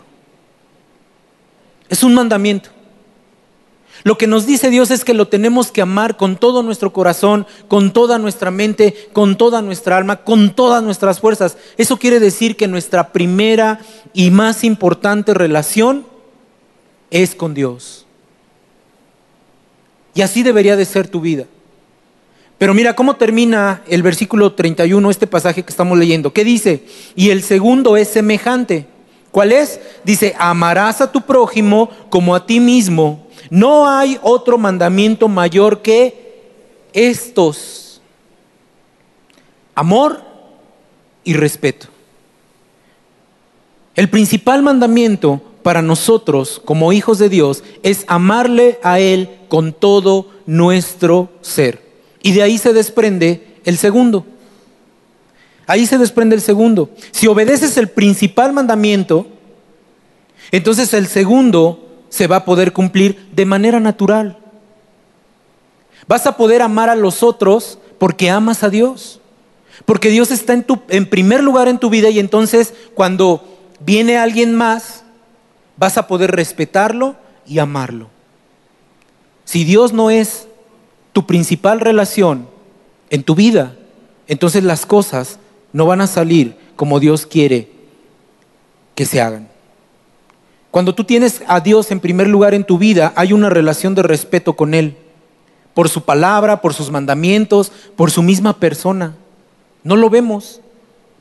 Es 1.90 2.04
un 2.04 2.14
mandamiento. 2.14 2.70
Lo 4.04 4.18
que 4.18 4.26
nos 4.26 4.46
dice 4.46 4.70
Dios 4.70 4.90
es 4.90 5.06
que 5.06 5.14
lo 5.14 5.28
tenemos 5.28 5.72
que 5.72 5.82
amar 5.82 6.18
con 6.18 6.36
todo 6.36 6.64
nuestro 6.64 6.92
corazón, 6.92 7.46
con 7.68 7.94
toda 7.94 8.18
nuestra 8.18 8.50
mente, 8.50 9.10
con 9.14 9.38
toda 9.38 9.62
nuestra 9.62 9.98
alma, 9.98 10.24
con 10.24 10.56
todas 10.56 10.82
nuestras 10.82 11.20
fuerzas. 11.20 11.58
Eso 11.78 11.98
quiere 11.98 12.20
decir 12.20 12.56
que 12.56 12.68
nuestra 12.68 13.12
primera 13.12 13.80
y 14.14 14.32
más 14.32 14.64
importante 14.64 15.34
relación 15.34 16.06
es 17.12 17.36
con 17.36 17.54
Dios. 17.54 18.06
Y 20.14 20.22
así 20.22 20.42
debería 20.44 20.76
de 20.76 20.86
ser 20.86 21.08
tu 21.08 21.22
vida. 21.22 21.46
Pero 22.62 22.76
mira 22.76 22.96
cómo 22.96 23.16
termina 23.16 23.82
el 23.88 24.04
versículo 24.04 24.54
31, 24.54 25.10
este 25.10 25.26
pasaje 25.26 25.64
que 25.64 25.72
estamos 25.72 25.98
leyendo. 25.98 26.32
¿Qué 26.32 26.44
dice? 26.44 26.84
Y 27.16 27.32
el 27.32 27.42
segundo 27.42 27.98
es 27.98 28.08
semejante. 28.10 28.86
¿Cuál 29.32 29.52
es? 29.52 29.80
Dice, 30.04 30.36
amarás 30.38 31.02
a 31.02 31.12
tu 31.12 31.22
prójimo 31.22 31.90
como 32.12 32.36
a 32.36 32.46
ti 32.46 32.60
mismo. 32.60 33.26
No 33.50 33.90
hay 33.90 34.20
otro 34.22 34.60
mandamiento 34.60 35.28
mayor 35.28 35.82
que 35.82 36.44
estos. 36.94 38.00
Amor 39.74 40.22
y 41.24 41.34
respeto. 41.34 41.88
El 43.96 44.08
principal 44.08 44.62
mandamiento 44.62 45.42
para 45.64 45.82
nosotros 45.82 46.62
como 46.64 46.94
hijos 46.94 47.18
de 47.18 47.30
Dios 47.30 47.64
es 47.82 48.06
amarle 48.06 48.78
a 48.84 49.00
Él 49.00 49.32
con 49.48 49.74
todo 49.74 50.28
nuestro 50.46 51.32
ser. 51.42 51.90
Y 52.22 52.32
de 52.34 52.44
ahí 52.44 52.58
se 52.58 52.74
desprende 52.74 53.58
el 53.66 53.78
segundo. 53.78 54.26
Ahí 55.68 55.86
se 55.86 55.98
desprende 55.98 56.36
el 56.36 56.42
segundo. 56.42 56.90
Si 57.12 57.28
obedeces 57.28 57.78
el 57.78 57.88
principal 57.88 58.54
mandamiento, 58.54 59.28
entonces 60.52 60.94
el 60.94 61.08
segundo 61.08 61.88
se 62.10 62.28
va 62.28 62.38
a 62.38 62.46
poder 62.46 62.74
cumplir 62.74 63.30
de 63.32 63.46
manera 63.46 63.80
natural. 63.80 64.38
Vas 66.08 66.28
a 66.28 66.36
poder 66.36 66.62
amar 66.62 66.90
a 66.90 66.96
los 66.96 67.24
otros 67.24 67.80
porque 67.98 68.30
amas 68.30 68.64
a 68.64 68.70
Dios. 68.70 69.22
Porque 69.86 70.10
Dios 70.10 70.30
está 70.32 70.54
en, 70.54 70.66
en 70.90 71.10
primer 71.10 71.42
lugar 71.42 71.68
en 71.68 71.80
tu 71.80 71.90
vida 71.90 72.10
y 72.10 72.20
entonces 72.20 72.74
cuando 72.94 73.44
viene 73.80 74.18
alguien 74.18 74.54
más, 74.54 75.04
vas 75.78 75.98
a 75.98 76.08
poder 76.08 76.32
respetarlo 76.32 77.16
y 77.48 77.60
amarlo. 77.60 78.10
Si 79.46 79.64
Dios 79.64 79.94
no 79.94 80.12
es 80.12 80.48
tu 81.14 81.26
principal 81.26 81.80
relación 81.80 82.48
en 83.10 83.24
tu 83.24 83.36
vida, 83.36 83.76
entonces 84.28 84.64
las 84.64 84.86
cosas 84.86 85.40
no 85.74 85.86
van 85.86 86.02
a 86.02 86.08
salir 86.08 86.56
como 86.76 87.00
Dios 87.00 87.26
quiere 87.26 87.70
que 88.96 89.06
se 89.06 89.22
hagan. 89.22 89.50
Cuando 90.72 90.96
tú 90.96 91.04
tienes 91.04 91.44
a 91.48 91.60
Dios 91.60 91.92
en 91.92 92.00
primer 92.00 92.28
lugar 92.28 92.54
en 92.54 92.64
tu 92.64 92.78
vida, 92.78 93.12
hay 93.16 93.34
una 93.34 93.50
relación 93.50 93.94
de 93.94 94.04
respeto 94.04 94.54
con 94.54 94.74
Él, 94.74 94.96
por 95.74 95.90
su 95.90 96.04
palabra, 96.04 96.62
por 96.62 96.74
sus 96.74 96.90
mandamientos, 96.92 97.72
por 97.98 98.10
su 98.10 98.24
misma 98.24 98.58
persona. 98.58 99.16
No 99.84 99.98
lo 99.98 100.10
vemos, 100.10 100.62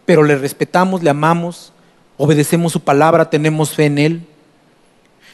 pero 0.05 0.23
le 0.23 0.37
respetamos, 0.37 1.03
le 1.03 1.11
amamos, 1.11 1.73
obedecemos 2.17 2.73
su 2.73 2.81
palabra, 2.81 3.29
tenemos 3.29 3.75
fe 3.75 3.87
en 3.87 3.99
Él. 3.99 4.27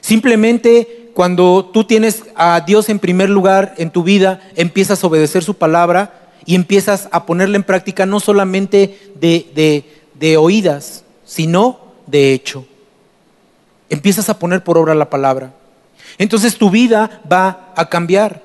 Simplemente 0.01 1.06
cuando 1.17 1.71
tú 1.73 1.85
tienes 1.85 2.25
a 2.35 2.61
Dios 2.61 2.91
en 2.91 2.99
primer 2.99 3.31
lugar 3.31 3.73
en 3.79 3.89
tu 3.89 4.03
vida, 4.03 4.39
empiezas 4.55 5.03
a 5.03 5.07
obedecer 5.07 5.43
su 5.43 5.55
palabra 5.55 6.29
y 6.45 6.55
empiezas 6.55 7.09
a 7.11 7.25
ponerla 7.25 7.57
en 7.57 7.63
práctica 7.63 8.05
no 8.05 8.21
solamente 8.21 9.13
de, 9.19 9.83
de, 10.13 10.37
oídas, 10.37 11.05
sino 11.25 11.81
de 12.07 12.35
hecho 12.35 12.67
empiezas 13.89 14.29
a 14.29 14.39
poner 14.39 14.63
por 14.63 14.77
obra 14.77 14.95
la 14.95 15.09
palabra. 15.09 15.55
Entonces 16.19 16.59
tu 16.59 16.69
vida 16.69 17.23
va 17.33 17.73
a 17.77 17.89
cambiar. 17.89 18.43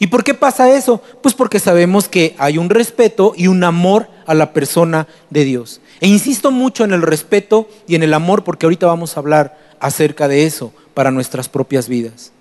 ¿Y 0.00 0.08
por 0.08 0.24
qué 0.24 0.34
pasa 0.34 0.74
eso? 0.74 1.00
Pues 1.22 1.32
porque 1.32 1.60
sabemos 1.60 2.08
que 2.08 2.34
hay 2.38 2.58
un 2.58 2.70
respeto 2.70 3.34
y 3.36 3.46
un 3.46 3.62
amor 3.62 4.08
a 4.26 4.34
la 4.34 4.52
persona 4.52 5.06
de 5.30 5.44
Dios. 5.44 5.80
E 6.00 6.08
insisto 6.08 6.50
mucho 6.50 6.82
en 6.82 6.92
el 6.92 7.02
respeto 7.02 7.68
y 7.86 7.94
en 7.94 8.02
el 8.02 8.14
amor 8.14 8.42
porque 8.42 8.66
ahorita 8.66 8.88
vamos 8.88 9.16
a 9.16 9.20
hablar 9.20 9.56
acerca 9.78 10.26
de 10.26 10.44
eso 10.44 10.72
para 10.94 11.10
nuestras 11.10 11.48
propias 11.48 11.88
vidas. 11.88 12.32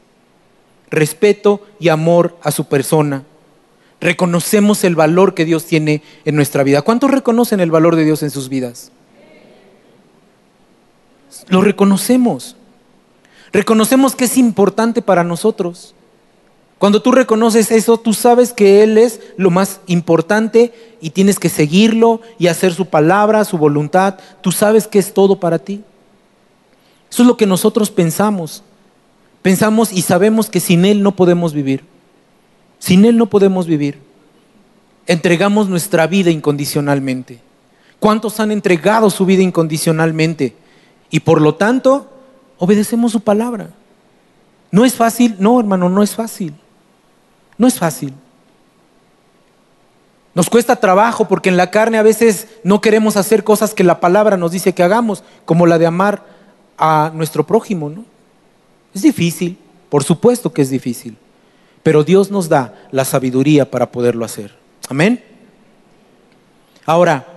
Respeto 0.89 1.65
y 1.79 1.89
amor 1.89 2.38
a 2.41 2.51
su 2.51 2.65
persona. 2.65 3.24
Reconocemos 4.00 4.84
el 4.84 4.96
valor 4.96 5.34
que 5.34 5.46
Dios 5.46 5.65
tiene 5.65 6.01
en 6.25 6.36
nuestra 6.36 6.63
vida. 6.63 6.81
¿Cuántos 6.81 7.12
reconocen 7.12 7.60
el 7.60 7.72
valor 7.72 7.96
de 7.96 8.03
Dios 8.03 8.24
en 8.24 8.31
sus 8.31 8.50
vidas? 8.50 8.91
Lo 11.48 11.62
reconocemos. 11.62 12.55
Reconocemos 13.53 14.15
que 14.15 14.25
es 14.25 14.38
importante 14.38 15.01
para 15.01 15.24
nosotros. 15.24 15.93
Cuando 16.81 17.03
tú 17.03 17.12
reconoces 17.12 17.70
eso, 17.70 18.00
tú 18.00 18.13
sabes 18.13 18.53
que 18.53 18.81
Él 18.81 18.98
es 18.98 19.20
lo 19.38 19.51
más 19.51 19.81
importante 19.86 20.74
y 21.00 21.12
tienes 21.12 21.38
que 21.38 21.50
seguirlo 21.50 22.22
y 22.39 22.48
hacer 22.48 22.74
su 22.74 22.88
palabra, 22.88 23.46
su 23.46 23.60
voluntad. 23.60 24.17
Tú 24.41 24.51
sabes 24.51 24.88
que 24.88 24.98
es 24.98 25.13
todo 25.13 25.39
para 25.39 25.60
ti. 25.60 25.84
Eso 27.12 27.24
es 27.24 27.27
lo 27.27 27.36
que 27.36 27.46
nosotros 27.46 27.91
pensamos. 27.91 28.63
Pensamos 29.41 29.91
y 29.91 30.01
sabemos 30.01 30.50
que 30.50 30.60
sin 30.60 30.86
Él 30.86 31.03
no 31.03 31.15
podemos 31.15 31.53
vivir. 31.53 31.84
Sin 32.80 33.03
Él 33.06 33.18
no 33.18 33.25
podemos 33.25 33.68
vivir. 33.68 34.00
Entregamos 35.08 35.68
nuestra 35.68 36.08
vida 36.08 36.32
incondicionalmente. 36.32 37.39
¿Cuántos 38.00 38.39
han 38.39 38.51
entregado 38.51 39.10
su 39.10 39.25
vida 39.25 39.41
incondicionalmente? 39.41 40.56
Y 41.10 41.20
por 41.20 41.41
lo 41.41 41.56
tanto, 41.56 42.10
obedecemos 42.58 43.12
su 43.12 43.20
palabra. 43.20 43.72
¿No 44.72 44.86
es 44.86 44.96
fácil? 44.96 45.36
No, 45.38 45.60
hermano, 45.60 45.89
no 45.89 46.01
es 46.01 46.15
fácil. 46.15 46.53
No 47.58 47.68
es 47.68 47.77
fácil. 47.77 48.13
Nos 50.34 50.50
cuesta 50.50 50.77
trabajo 50.77 51.27
porque 51.27 51.50
en 51.50 51.58
la 51.58 51.72
carne 51.72 51.98
a 51.98 52.03
veces 52.03 52.48
no 52.63 52.80
queremos 52.80 53.18
hacer 53.18 53.44
cosas 53.44 53.74
que 53.74 53.84
la 53.84 54.00
palabra 54.00 54.38
nos 54.38 54.53
dice 54.53 54.74
que 54.74 54.84
hagamos, 54.84 55.25
como 55.44 55.68
la 55.68 55.77
de 55.77 55.88
amar 55.88 56.31
a 56.82 57.12
nuestro 57.14 57.46
prójimo, 57.46 57.90
¿no? 57.90 58.04
Es 58.94 59.04
difícil, 59.04 59.58
por 59.88 60.04
supuesto 60.04 60.52
que 60.52 60.64
es 60.64 60.72
difícil, 60.72 61.16
pero 61.84 62.04
Dios 62.04 62.32
nos 62.32 62.50
da 62.50 62.88
la 62.92 63.06
sabiduría 63.06 63.70
para 63.70 63.92
poderlo 63.92 64.26
hacer. 64.26 64.54
Amén. 64.90 65.24
Ahora, 66.86 67.28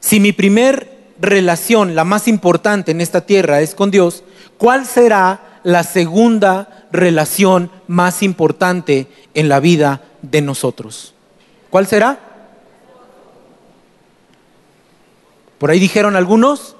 si 0.00 0.18
mi 0.18 0.32
primer 0.32 1.12
relación, 1.20 1.94
la 1.94 2.04
más 2.04 2.26
importante 2.26 2.90
en 2.90 3.02
esta 3.02 3.20
tierra, 3.20 3.60
es 3.60 3.74
con 3.74 3.90
Dios, 3.90 4.24
¿cuál 4.56 4.86
será 4.86 5.60
la 5.62 5.82
segunda 5.82 6.88
relación 6.90 7.70
más 7.86 8.22
importante 8.22 9.08
en 9.34 9.50
la 9.50 9.60
vida 9.60 10.02
de 10.22 10.40
nosotros? 10.40 11.14
¿Cuál 11.68 11.86
será? 11.86 12.18
Por 15.58 15.70
ahí 15.70 15.78
dijeron 15.78 16.16
algunos, 16.16 16.76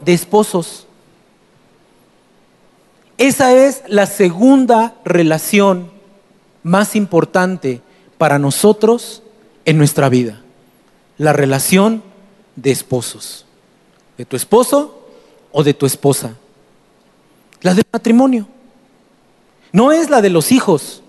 de 0.00 0.12
esposos. 0.12 0.85
Esa 3.18 3.52
es 3.54 3.82
la 3.86 4.06
segunda 4.06 4.94
relación 5.04 5.90
más 6.62 6.96
importante 6.96 7.80
para 8.18 8.38
nosotros 8.38 9.22
en 9.64 9.78
nuestra 9.78 10.08
vida, 10.08 10.42
la 11.18 11.32
relación 11.32 12.02
de 12.56 12.70
esposos 12.70 13.46
de 14.16 14.24
tu 14.24 14.36
esposo 14.36 15.08
o 15.52 15.62
de 15.62 15.74
tu 15.74 15.86
esposa. 15.86 16.36
La 17.62 17.74
del 17.74 17.84
matrimonio. 17.92 18.46
No 19.72 19.92
es 19.92 20.10
la 20.10 20.22
de 20.22 20.30
los 20.30 20.52
hijos, 20.52 21.02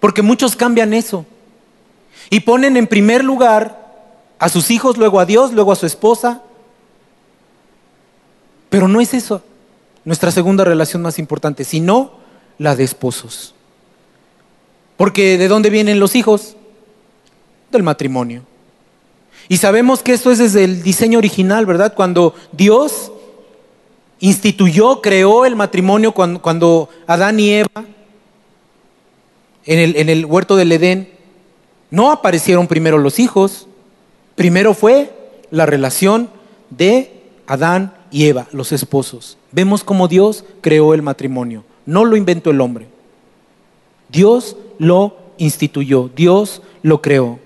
Porque 0.00 0.20
muchos 0.20 0.56
cambian 0.56 0.92
eso 0.92 1.24
y 2.28 2.40
ponen 2.40 2.76
en 2.76 2.86
primer 2.86 3.24
lugar 3.24 3.94
a 4.38 4.50
sus 4.50 4.70
hijos, 4.70 4.98
luego 4.98 5.20
a 5.20 5.24
Dios, 5.24 5.54
luego 5.54 5.72
a 5.72 5.76
su 5.76 5.86
esposa. 5.86 6.42
Pero 8.68 8.88
no 8.88 9.00
es 9.00 9.14
eso 9.14 9.42
nuestra 10.06 10.30
segunda 10.30 10.64
relación 10.64 11.02
más 11.02 11.18
importante, 11.18 11.64
sino 11.64 12.12
la 12.58 12.74
de 12.76 12.84
esposos. 12.84 13.54
Porque 14.96 15.36
¿de 15.36 15.48
dónde 15.48 15.68
vienen 15.68 16.00
los 16.00 16.14
hijos? 16.14 16.56
Del 17.70 17.82
matrimonio. 17.82 18.42
Y 19.48 19.58
sabemos 19.58 20.02
que 20.02 20.12
esto 20.12 20.30
es 20.30 20.38
desde 20.38 20.64
el 20.64 20.82
diseño 20.82 21.18
original, 21.18 21.66
¿verdad? 21.66 21.92
Cuando 21.94 22.34
Dios 22.52 23.12
instituyó, 24.20 25.02
creó 25.02 25.44
el 25.44 25.56
matrimonio, 25.56 26.12
cuando, 26.12 26.88
Adán 27.06 27.38
y 27.40 27.50
Eva 27.50 27.84
en 29.66 29.78
el, 29.78 29.96
en 29.96 30.08
el 30.08 30.24
huerto 30.24 30.54
del 30.54 30.70
Edén, 30.70 31.10
no 31.90 32.12
aparecieron 32.12 32.68
primero 32.68 32.98
los 32.98 33.18
hijos, 33.18 33.66
primero 34.36 34.72
fue 34.72 35.12
la 35.50 35.66
relación 35.66 36.30
de 36.70 37.22
Adán 37.48 37.92
y 38.12 38.26
Eva, 38.26 38.46
los 38.52 38.70
esposos. 38.70 39.36
Vemos 39.56 39.84
cómo 39.84 40.06
Dios 40.06 40.44
creó 40.60 40.92
el 40.92 41.00
matrimonio, 41.00 41.64
no 41.86 42.04
lo 42.04 42.18
inventó 42.18 42.50
el 42.50 42.60
hombre. 42.60 42.88
Dios 44.10 44.54
lo 44.78 45.16
instituyó, 45.38 46.10
Dios 46.14 46.60
lo 46.82 47.00
creó. 47.00 47.38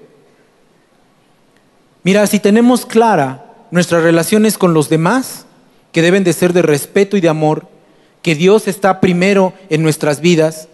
Mira, 2.03 2.27
si 2.27 2.41
tenemos 2.41 2.85
clara 2.85 3.55
nuestras 3.71 4.03
relaciones 4.03 4.59
con 4.59 4.75
los 4.75 4.89
demás, 4.89 5.47
que 5.93 6.03
deben 6.03 6.25
de 6.25 6.33
ser 6.33 6.53
de 6.53 6.63
respeto 6.63 7.17
y 7.17 7.21
de 7.21 7.29
amor, 7.29 7.69
que 8.23 8.35
Dios 8.35 8.67
está 8.67 9.01
primero 9.01 9.53
en 9.69 9.85
nuestras 9.85 10.21
vidas 10.21 10.67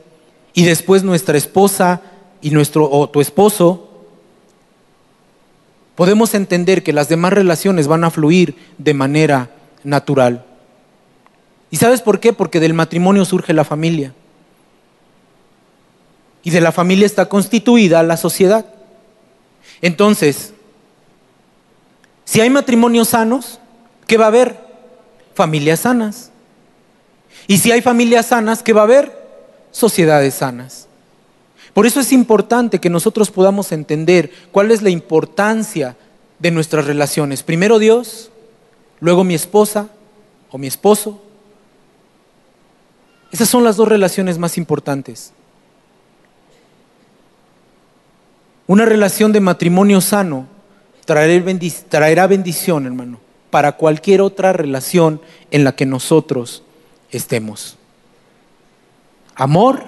y 0.55 0.65
después 0.65 1.05
nuestra 1.05 1.37
esposa 1.37 2.01
y 2.41 2.49
nuestro 2.49 2.91
o 2.91 3.11
tu 3.11 3.21
esposo, 3.21 3.91
podemos 5.97 6.33
entender 6.33 6.83
que 6.83 6.95
las 6.95 7.11
demás 7.11 7.35
relaciones 7.35 7.89
van 7.89 8.05
a 8.05 8.11
fluir 8.11 8.57
de 8.79 8.95
manera 8.95 9.51
natural. 9.85 10.46
¿Y 11.71 11.77
sabes 11.77 12.01
por 12.01 12.21
qué? 12.21 12.33
Porque 12.33 12.61
del 12.61 12.75
matrimonio 12.75 13.25
surge 13.25 13.53
la 13.53 13.65
familia. 13.65 14.13
Y 16.43 16.51
de 16.51 16.61
la 16.61 16.73
familia 16.73 17.07
está 17.07 17.27
constituida 17.29 18.03
la 18.03 18.17
sociedad. 18.17 18.67
Entonces, 19.83 20.53
si 22.25 22.41
hay 22.41 22.51
matrimonios 22.51 23.09
sanos, 23.09 23.61
¿qué 24.07 24.17
va 24.17 24.27
a 24.27 24.29
haber? 24.29 24.57
Familias 25.35 25.81
sanas. 25.81 26.31
Y 27.47 27.59
si 27.59 27.73
hay 27.73 27.83
familias 27.83 28.27
sanas, 28.27 28.63
¿qué 28.63 28.73
va 28.73 28.83
a 28.83 28.85
haber? 28.85 29.13
Sociedades 29.71 30.35
sanas. 30.35 30.87
Por 31.75 31.87
eso 31.87 32.01
es 32.01 32.13
importante 32.13 32.81
que 32.81 32.91
nosotros 32.91 33.31
podamos 33.31 33.71
entender 33.71 34.31
cuál 34.51 34.71
es 34.71 34.83
la 34.83 34.91
importancia 34.91 35.97
de 36.39 36.51
nuestras 36.51 36.87
relaciones. 36.87 37.43
Primero 37.43 37.79
Dios, 37.79 38.31
luego 39.01 39.25
mi 39.25 39.35
esposa 39.35 39.89
o 40.51 40.59
mi 40.59 40.67
esposo. 40.67 41.23
Esas 43.33 43.49
son 43.49 43.65
las 43.65 43.77
dos 43.77 43.89
relaciones 43.89 44.39
más 44.39 44.57
importantes. 44.57 45.33
Una 48.67 48.85
relación 48.85 49.33
de 49.33 49.41
matrimonio 49.41 50.01
sano 50.01 50.47
traerá 51.05 52.27
bendición, 52.27 52.87
hermano, 52.87 53.21
para 53.51 53.73
cualquier 53.73 54.21
otra 54.21 54.53
relación 54.53 55.21
en 55.51 55.65
la 55.65 55.77
que 55.77 55.87
nosotros 55.87 56.65
estemos. 57.11 57.79
Amor 59.35 59.85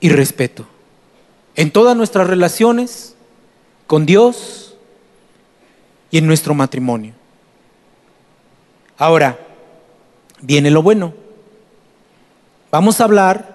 y 0.00 0.08
respeto. 0.08 0.66
En 1.56 1.70
todas 1.70 1.96
nuestras 1.96 2.26
relaciones 2.26 3.14
con 3.86 4.06
Dios 4.06 4.76
y 6.10 6.18
en 6.18 6.26
nuestro 6.26 6.54
matrimonio. 6.54 7.12
Ahora, 8.96 9.38
viene 10.40 10.70
lo 10.70 10.82
bueno. 10.82 11.23
Vamos 12.74 13.00
a 13.00 13.04
hablar 13.04 13.54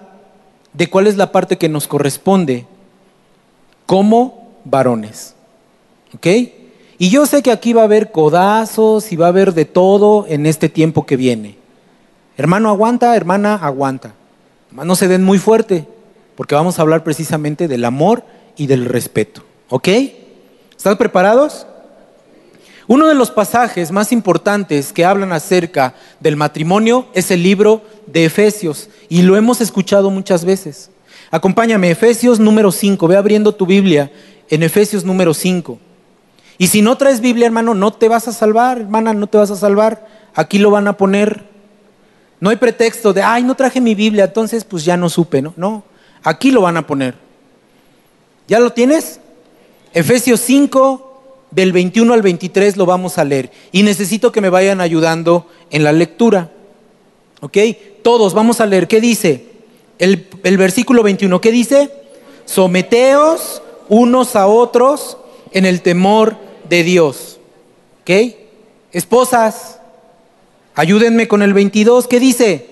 de 0.72 0.88
cuál 0.88 1.06
es 1.06 1.18
la 1.18 1.30
parte 1.30 1.58
que 1.58 1.68
nos 1.68 1.86
corresponde 1.86 2.64
como 3.84 4.48
varones. 4.64 5.34
¿Ok? 6.14 6.26
Y 6.96 7.10
yo 7.10 7.26
sé 7.26 7.42
que 7.42 7.52
aquí 7.52 7.74
va 7.74 7.82
a 7.82 7.84
haber 7.84 8.12
codazos 8.12 9.12
y 9.12 9.16
va 9.16 9.26
a 9.26 9.28
haber 9.28 9.52
de 9.52 9.66
todo 9.66 10.24
en 10.26 10.46
este 10.46 10.70
tiempo 10.70 11.04
que 11.04 11.18
viene. 11.18 11.58
Hermano, 12.38 12.70
aguanta, 12.70 13.14
hermana, 13.14 13.56
aguanta. 13.56 14.14
No 14.70 14.96
se 14.96 15.06
den 15.06 15.22
muy 15.22 15.36
fuerte, 15.38 15.86
porque 16.34 16.54
vamos 16.54 16.78
a 16.78 16.82
hablar 16.82 17.04
precisamente 17.04 17.68
del 17.68 17.84
amor 17.84 18.24
y 18.56 18.68
del 18.68 18.86
respeto. 18.86 19.42
¿Ok? 19.68 19.88
¿Están 20.74 20.96
preparados? 20.96 21.66
Uno 22.90 23.06
de 23.06 23.14
los 23.14 23.30
pasajes 23.30 23.92
más 23.92 24.10
importantes 24.10 24.92
que 24.92 25.04
hablan 25.04 25.32
acerca 25.32 25.94
del 26.18 26.34
matrimonio 26.34 27.06
es 27.14 27.30
el 27.30 27.40
libro 27.40 27.82
de 28.08 28.24
Efesios 28.24 28.88
y 29.08 29.22
lo 29.22 29.36
hemos 29.36 29.60
escuchado 29.60 30.10
muchas 30.10 30.44
veces. 30.44 30.90
Acompáñame, 31.30 31.92
Efesios 31.92 32.40
número 32.40 32.72
5, 32.72 33.06
ve 33.06 33.16
abriendo 33.16 33.54
tu 33.54 33.64
Biblia 33.64 34.10
en 34.48 34.64
Efesios 34.64 35.04
número 35.04 35.34
5. 35.34 35.78
Y 36.58 36.66
si 36.66 36.82
no 36.82 36.96
traes 36.96 37.20
Biblia, 37.20 37.46
hermano, 37.46 37.74
no 37.74 37.92
te 37.92 38.08
vas 38.08 38.26
a 38.26 38.32
salvar, 38.32 38.80
hermana, 38.80 39.14
no 39.14 39.28
te 39.28 39.38
vas 39.38 39.52
a 39.52 39.56
salvar. 39.56 40.08
Aquí 40.34 40.58
lo 40.58 40.72
van 40.72 40.88
a 40.88 40.96
poner. 40.96 41.44
No 42.40 42.50
hay 42.50 42.56
pretexto 42.56 43.12
de, 43.12 43.22
ay, 43.22 43.44
no 43.44 43.54
traje 43.54 43.80
mi 43.80 43.94
Biblia, 43.94 44.24
entonces 44.24 44.64
pues 44.64 44.84
ya 44.84 44.96
no 44.96 45.08
supe, 45.08 45.40
¿no? 45.40 45.54
No, 45.56 45.84
aquí 46.24 46.50
lo 46.50 46.62
van 46.62 46.76
a 46.76 46.88
poner. 46.88 47.14
¿Ya 48.48 48.58
lo 48.58 48.72
tienes? 48.72 49.20
Efesios 49.92 50.40
5, 50.40 51.09
del 51.50 51.72
21 51.72 52.14
al 52.14 52.22
23 52.22 52.76
lo 52.76 52.86
vamos 52.86 53.18
a 53.18 53.24
leer. 53.24 53.50
Y 53.72 53.82
necesito 53.82 54.32
que 54.32 54.40
me 54.40 54.50
vayan 54.50 54.80
ayudando 54.80 55.46
en 55.70 55.84
la 55.84 55.92
lectura. 55.92 56.50
¿Ok? 57.40 57.56
Todos 58.02 58.34
vamos 58.34 58.60
a 58.60 58.66
leer. 58.66 58.86
¿Qué 58.86 59.00
dice? 59.00 59.46
El, 59.98 60.26
versículo 60.56 61.02
21, 61.02 61.40
¿qué 61.40 61.52
dice? 61.52 61.90
Someteos 62.46 63.62
unos 63.88 64.36
a 64.36 64.46
otros 64.46 65.18
en 65.52 65.66
el 65.66 65.82
temor 65.82 66.36
de 66.68 66.82
Dios. 66.82 67.38
¿Ok? 68.02 68.34
Esposas, 68.92 69.78
ayúdenme 70.74 71.28
con 71.28 71.42
el 71.42 71.52
22. 71.52 72.06
¿Qué 72.06 72.20
dice? 72.20 72.66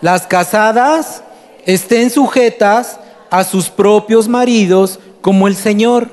Las 0.00 0.26
casadas 0.26 1.22
estén 1.66 2.10
sujetas 2.10 3.00
a 3.30 3.44
sus 3.44 3.68
propios 3.68 4.28
maridos 4.28 4.98
como 5.20 5.48
el 5.48 5.56
Señor. 5.56 6.08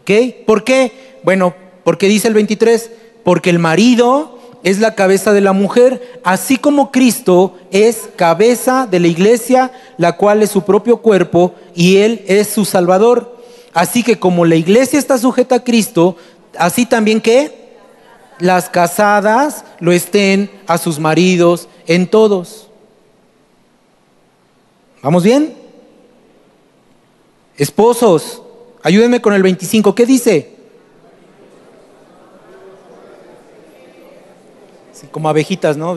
¿Ok? 0.00 0.44
¿Por 0.46 0.62
qué? 0.62 1.05
Bueno, 1.26 1.56
porque 1.82 2.06
dice 2.06 2.28
el 2.28 2.34
23, 2.34 2.88
porque 3.24 3.50
el 3.50 3.58
marido 3.58 4.38
es 4.62 4.78
la 4.78 4.94
cabeza 4.94 5.32
de 5.32 5.40
la 5.40 5.52
mujer, 5.52 6.20
así 6.22 6.56
como 6.56 6.92
Cristo 6.92 7.56
es 7.72 8.10
cabeza 8.14 8.86
de 8.88 9.00
la 9.00 9.08
iglesia, 9.08 9.72
la 9.98 10.16
cual 10.16 10.44
es 10.44 10.50
su 10.50 10.62
propio 10.62 10.98
cuerpo 10.98 11.52
y 11.74 11.96
Él 11.96 12.24
es 12.28 12.46
su 12.46 12.64
Salvador. 12.64 13.42
Así 13.74 14.04
que 14.04 14.20
como 14.20 14.44
la 14.44 14.54
iglesia 14.54 15.00
está 15.00 15.18
sujeta 15.18 15.56
a 15.56 15.64
Cristo, 15.64 16.14
así 16.56 16.86
también 16.86 17.20
que 17.20 17.74
las 18.38 18.70
casadas 18.70 19.64
lo 19.80 19.90
estén 19.90 20.48
a 20.68 20.78
sus 20.78 21.00
maridos 21.00 21.68
en 21.88 22.06
todos. 22.06 22.68
¿Vamos 25.02 25.24
bien? 25.24 25.56
Esposos, 27.56 28.42
ayúdenme 28.84 29.20
con 29.20 29.34
el 29.34 29.42
25. 29.42 29.92
¿Qué 29.92 30.06
dice? 30.06 30.55
Como 35.10 35.28
abejitas, 35.28 35.76
¿no? 35.76 35.96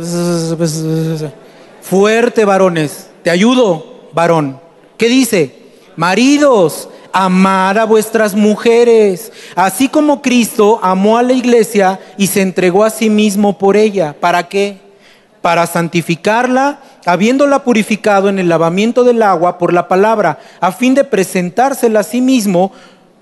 Fuerte, 1.82 2.46
varones. 2.46 3.08
Te 3.24 3.30
ayudo, 3.30 4.10
varón. 4.14 4.60
¿Qué 4.98 5.08
dice? 5.08 5.56
Maridos, 5.96 6.90
amad 7.12 7.78
a 7.78 7.86
vuestras 7.86 8.36
mujeres, 8.36 9.32
así 9.56 9.88
como 9.90 10.22
Cristo 10.22 10.80
amó 10.82 11.18
a 11.18 11.24
la 11.24 11.34
iglesia 11.34 12.00
y 12.18 12.28
se 12.28 12.42
entregó 12.42 12.84
a 12.84 12.90
sí 12.90 13.10
mismo 13.10 13.58
por 13.58 13.76
ella. 13.76 14.16
¿Para 14.20 14.48
qué? 14.48 14.78
Para 15.42 15.68
santificarla, 15.68 16.80
habiéndola 17.06 17.64
purificado 17.64 18.30
en 18.30 18.40
el 18.40 18.50
lavamiento 18.50 19.04
del 19.04 19.24
agua 19.24 19.58
por 19.58 19.74
la 19.74 19.88
palabra, 19.88 20.40
a 20.60 20.72
fin 20.72 20.94
de 20.94 21.04
presentársela 21.04 22.02
a 22.02 22.04
sí 22.04 22.22
mismo 22.22 22.72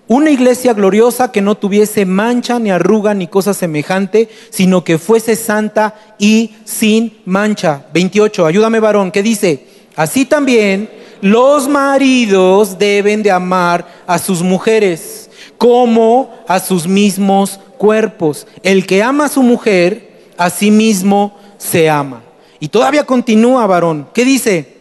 una 0.08 0.30
iglesia 0.30 0.74
gloriosa 0.74 1.32
que 1.32 1.41
no 1.41 1.56
tuviese 1.56 2.06
mancha 2.06 2.60
ni 2.60 2.72
arruga 2.72 3.13
ni 3.13 3.28
cosa 3.28 3.54
semejante, 3.54 4.30
sino 4.50 4.84
que 4.84 4.98
fuese 4.98 5.36
santa 5.36 5.96
y 6.17 6.56
sin 6.63 7.17
mancha. 7.26 7.86
28, 7.93 8.46
ayúdame 8.46 8.80
varón, 8.80 9.12
¿qué 9.12 9.22
dice? 9.22 9.67
Así 9.96 10.26
también 10.26 10.89
los 11.22 11.67
maridos 11.67 12.78
deben 12.80 13.22
de 13.22 13.32
amar 13.32 13.86
a 14.06 14.17
sus 14.17 14.41
mujeres 14.41 15.30
como 15.58 16.34
a 16.48 16.60
sus 16.60 16.88
mismos 16.88 17.60
cuerpos. 17.78 18.48
El 18.63 18.86
que 18.86 19.04
ama 19.04 19.26
a 19.26 19.30
su 19.30 19.43
mujer, 19.43 20.24
a 20.38 20.50
sí 20.50 20.72
mismo 20.72 21.38
se 21.58 21.89
ama. 21.89 22.22
Y 22.60 22.70
todavía 22.70 23.04
continúa, 23.04 23.67
varón. 23.67 24.08
¿Qué 24.13 24.24
dice? 24.24 24.78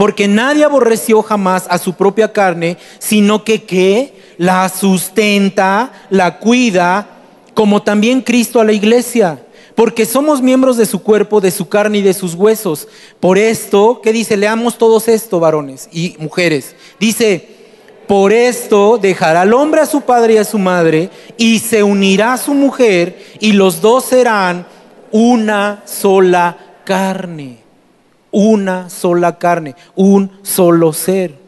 porque 0.00 0.28
nadie 0.28 0.64
aborreció 0.64 1.22
jamás 1.22 1.66
a 1.68 1.76
su 1.76 1.92
propia 1.92 2.32
carne, 2.32 2.78
sino 2.98 3.44
que 3.44 3.64
que 3.64 4.14
la 4.40 4.70
sustenta, 4.70 5.92
la 6.08 6.38
cuida, 6.38 7.06
como 7.52 7.82
también 7.82 8.22
Cristo 8.22 8.58
a 8.58 8.64
la 8.64 8.72
iglesia, 8.72 9.38
porque 9.74 10.06
somos 10.06 10.40
miembros 10.40 10.78
de 10.78 10.86
su 10.86 11.02
cuerpo, 11.02 11.42
de 11.42 11.50
su 11.50 11.68
carne 11.68 11.98
y 11.98 12.02
de 12.02 12.14
sus 12.14 12.34
huesos. 12.34 12.88
Por 13.20 13.36
esto, 13.36 14.00
¿qué 14.02 14.14
dice? 14.14 14.38
Leamos 14.38 14.78
todos 14.78 15.08
esto, 15.08 15.40
varones 15.40 15.90
y 15.92 16.16
mujeres. 16.18 16.74
Dice, 16.98 17.50
por 18.08 18.32
esto 18.32 18.96
dejará 18.96 19.42
al 19.42 19.52
hombre 19.52 19.82
a 19.82 19.86
su 19.86 20.00
padre 20.00 20.32
y 20.32 20.38
a 20.38 20.44
su 20.44 20.58
madre, 20.58 21.10
y 21.36 21.58
se 21.58 21.82
unirá 21.82 22.32
a 22.32 22.38
su 22.38 22.54
mujer, 22.54 23.22
y 23.40 23.52
los 23.52 23.82
dos 23.82 24.06
serán 24.06 24.66
una 25.10 25.82
sola 25.84 26.56
carne. 26.84 27.58
Una 28.30 28.88
sola 28.88 29.36
carne, 29.36 29.74
un 29.94 30.30
solo 30.42 30.94
ser. 30.94 31.39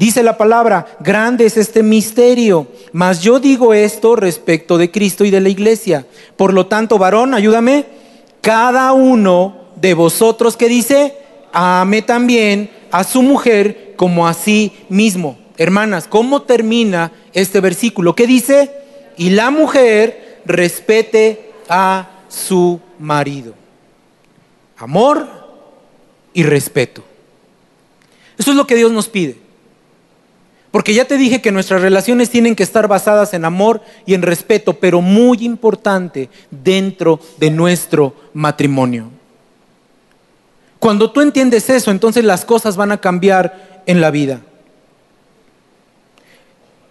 Dice 0.00 0.22
la 0.22 0.38
palabra, 0.38 0.96
grande 1.00 1.44
es 1.44 1.58
este 1.58 1.82
misterio, 1.82 2.68
mas 2.90 3.20
yo 3.20 3.38
digo 3.38 3.74
esto 3.74 4.16
respecto 4.16 4.78
de 4.78 4.90
Cristo 4.90 5.26
y 5.26 5.30
de 5.30 5.42
la 5.42 5.50
iglesia. 5.50 6.06
Por 6.38 6.54
lo 6.54 6.68
tanto, 6.68 6.96
varón, 6.96 7.34
ayúdame, 7.34 7.84
cada 8.40 8.94
uno 8.94 9.66
de 9.76 9.92
vosotros 9.92 10.56
que 10.56 10.70
dice, 10.70 11.18
ame 11.52 12.00
también 12.00 12.70
a 12.90 13.04
su 13.04 13.20
mujer 13.20 13.92
como 13.96 14.26
a 14.26 14.32
sí 14.32 14.72
mismo. 14.88 15.38
Hermanas, 15.58 16.06
¿cómo 16.08 16.40
termina 16.40 17.12
este 17.34 17.60
versículo? 17.60 18.14
¿Qué 18.14 18.26
dice? 18.26 18.70
Y 19.18 19.28
la 19.28 19.50
mujer 19.50 20.40
respete 20.46 21.52
a 21.68 22.08
su 22.30 22.80
marido. 22.98 23.52
Amor 24.78 25.28
y 26.32 26.42
respeto. 26.42 27.04
Eso 28.38 28.52
es 28.52 28.56
lo 28.56 28.66
que 28.66 28.76
Dios 28.76 28.92
nos 28.92 29.06
pide. 29.06 29.49
Porque 30.70 30.94
ya 30.94 31.04
te 31.04 31.16
dije 31.16 31.42
que 31.42 31.50
nuestras 31.50 31.82
relaciones 31.82 32.30
tienen 32.30 32.54
que 32.54 32.62
estar 32.62 32.86
basadas 32.86 33.34
en 33.34 33.44
amor 33.44 33.82
y 34.06 34.14
en 34.14 34.22
respeto, 34.22 34.74
pero 34.74 35.00
muy 35.00 35.44
importante 35.44 36.30
dentro 36.50 37.18
de 37.38 37.50
nuestro 37.50 38.14
matrimonio. 38.34 39.10
Cuando 40.78 41.10
tú 41.10 41.20
entiendes 41.20 41.68
eso, 41.70 41.90
entonces 41.90 42.24
las 42.24 42.44
cosas 42.44 42.76
van 42.76 42.92
a 42.92 43.00
cambiar 43.00 43.82
en 43.86 44.00
la 44.00 44.10
vida. 44.10 44.40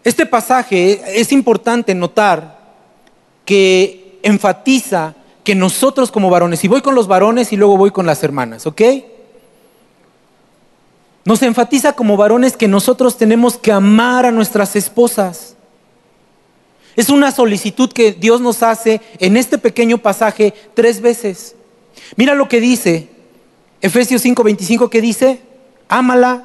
Este 0.04 0.26
pasaje 0.26 1.02
es 1.20 1.32
importante 1.32 1.96
notar 1.96 2.60
que 3.46 4.20
enfatiza 4.24 5.16
que 5.44 5.56
nosotros 5.56 6.12
como 6.12 6.30
varones, 6.30 6.64
y 6.64 6.68
voy 6.68 6.82
con 6.82 6.96
los 6.96 7.08
varones 7.08 7.52
y 7.54 7.58
luego 7.58 7.78
voy 7.78 7.92
con 7.92 8.06
las 8.06 8.24
hermanas, 8.24 8.68
¿ok? 8.68 8.82
Nos 11.26 11.42
enfatiza 11.44 11.94
como 11.94 12.18
varones 12.18 12.58
que 12.58 12.68
nosotros 12.68 13.18
tenemos 13.18 13.58
que 13.58 13.72
amar 13.72 14.26
a 14.26 14.32
nuestras 14.32 14.76
esposas. 14.76 15.56
Es 16.96 17.10
una 17.10 17.32
solicitud 17.32 17.92
que 17.92 18.12
Dios 18.12 18.42
nos 18.42 18.64
hace 18.64 19.02
en 19.20 19.38
este 19.38 19.58
pequeño 19.58 20.00
pasaje 20.00 20.54
tres 20.74 21.02
veces. 21.02 21.56
Mira 22.16 22.34
lo 22.34 22.48
que 22.48 22.60
dice 22.60 23.10
Efesios 23.82 24.24
5:25 24.26 24.90
que 24.90 25.02
dice, 25.02 25.42
ámala. 25.88 26.44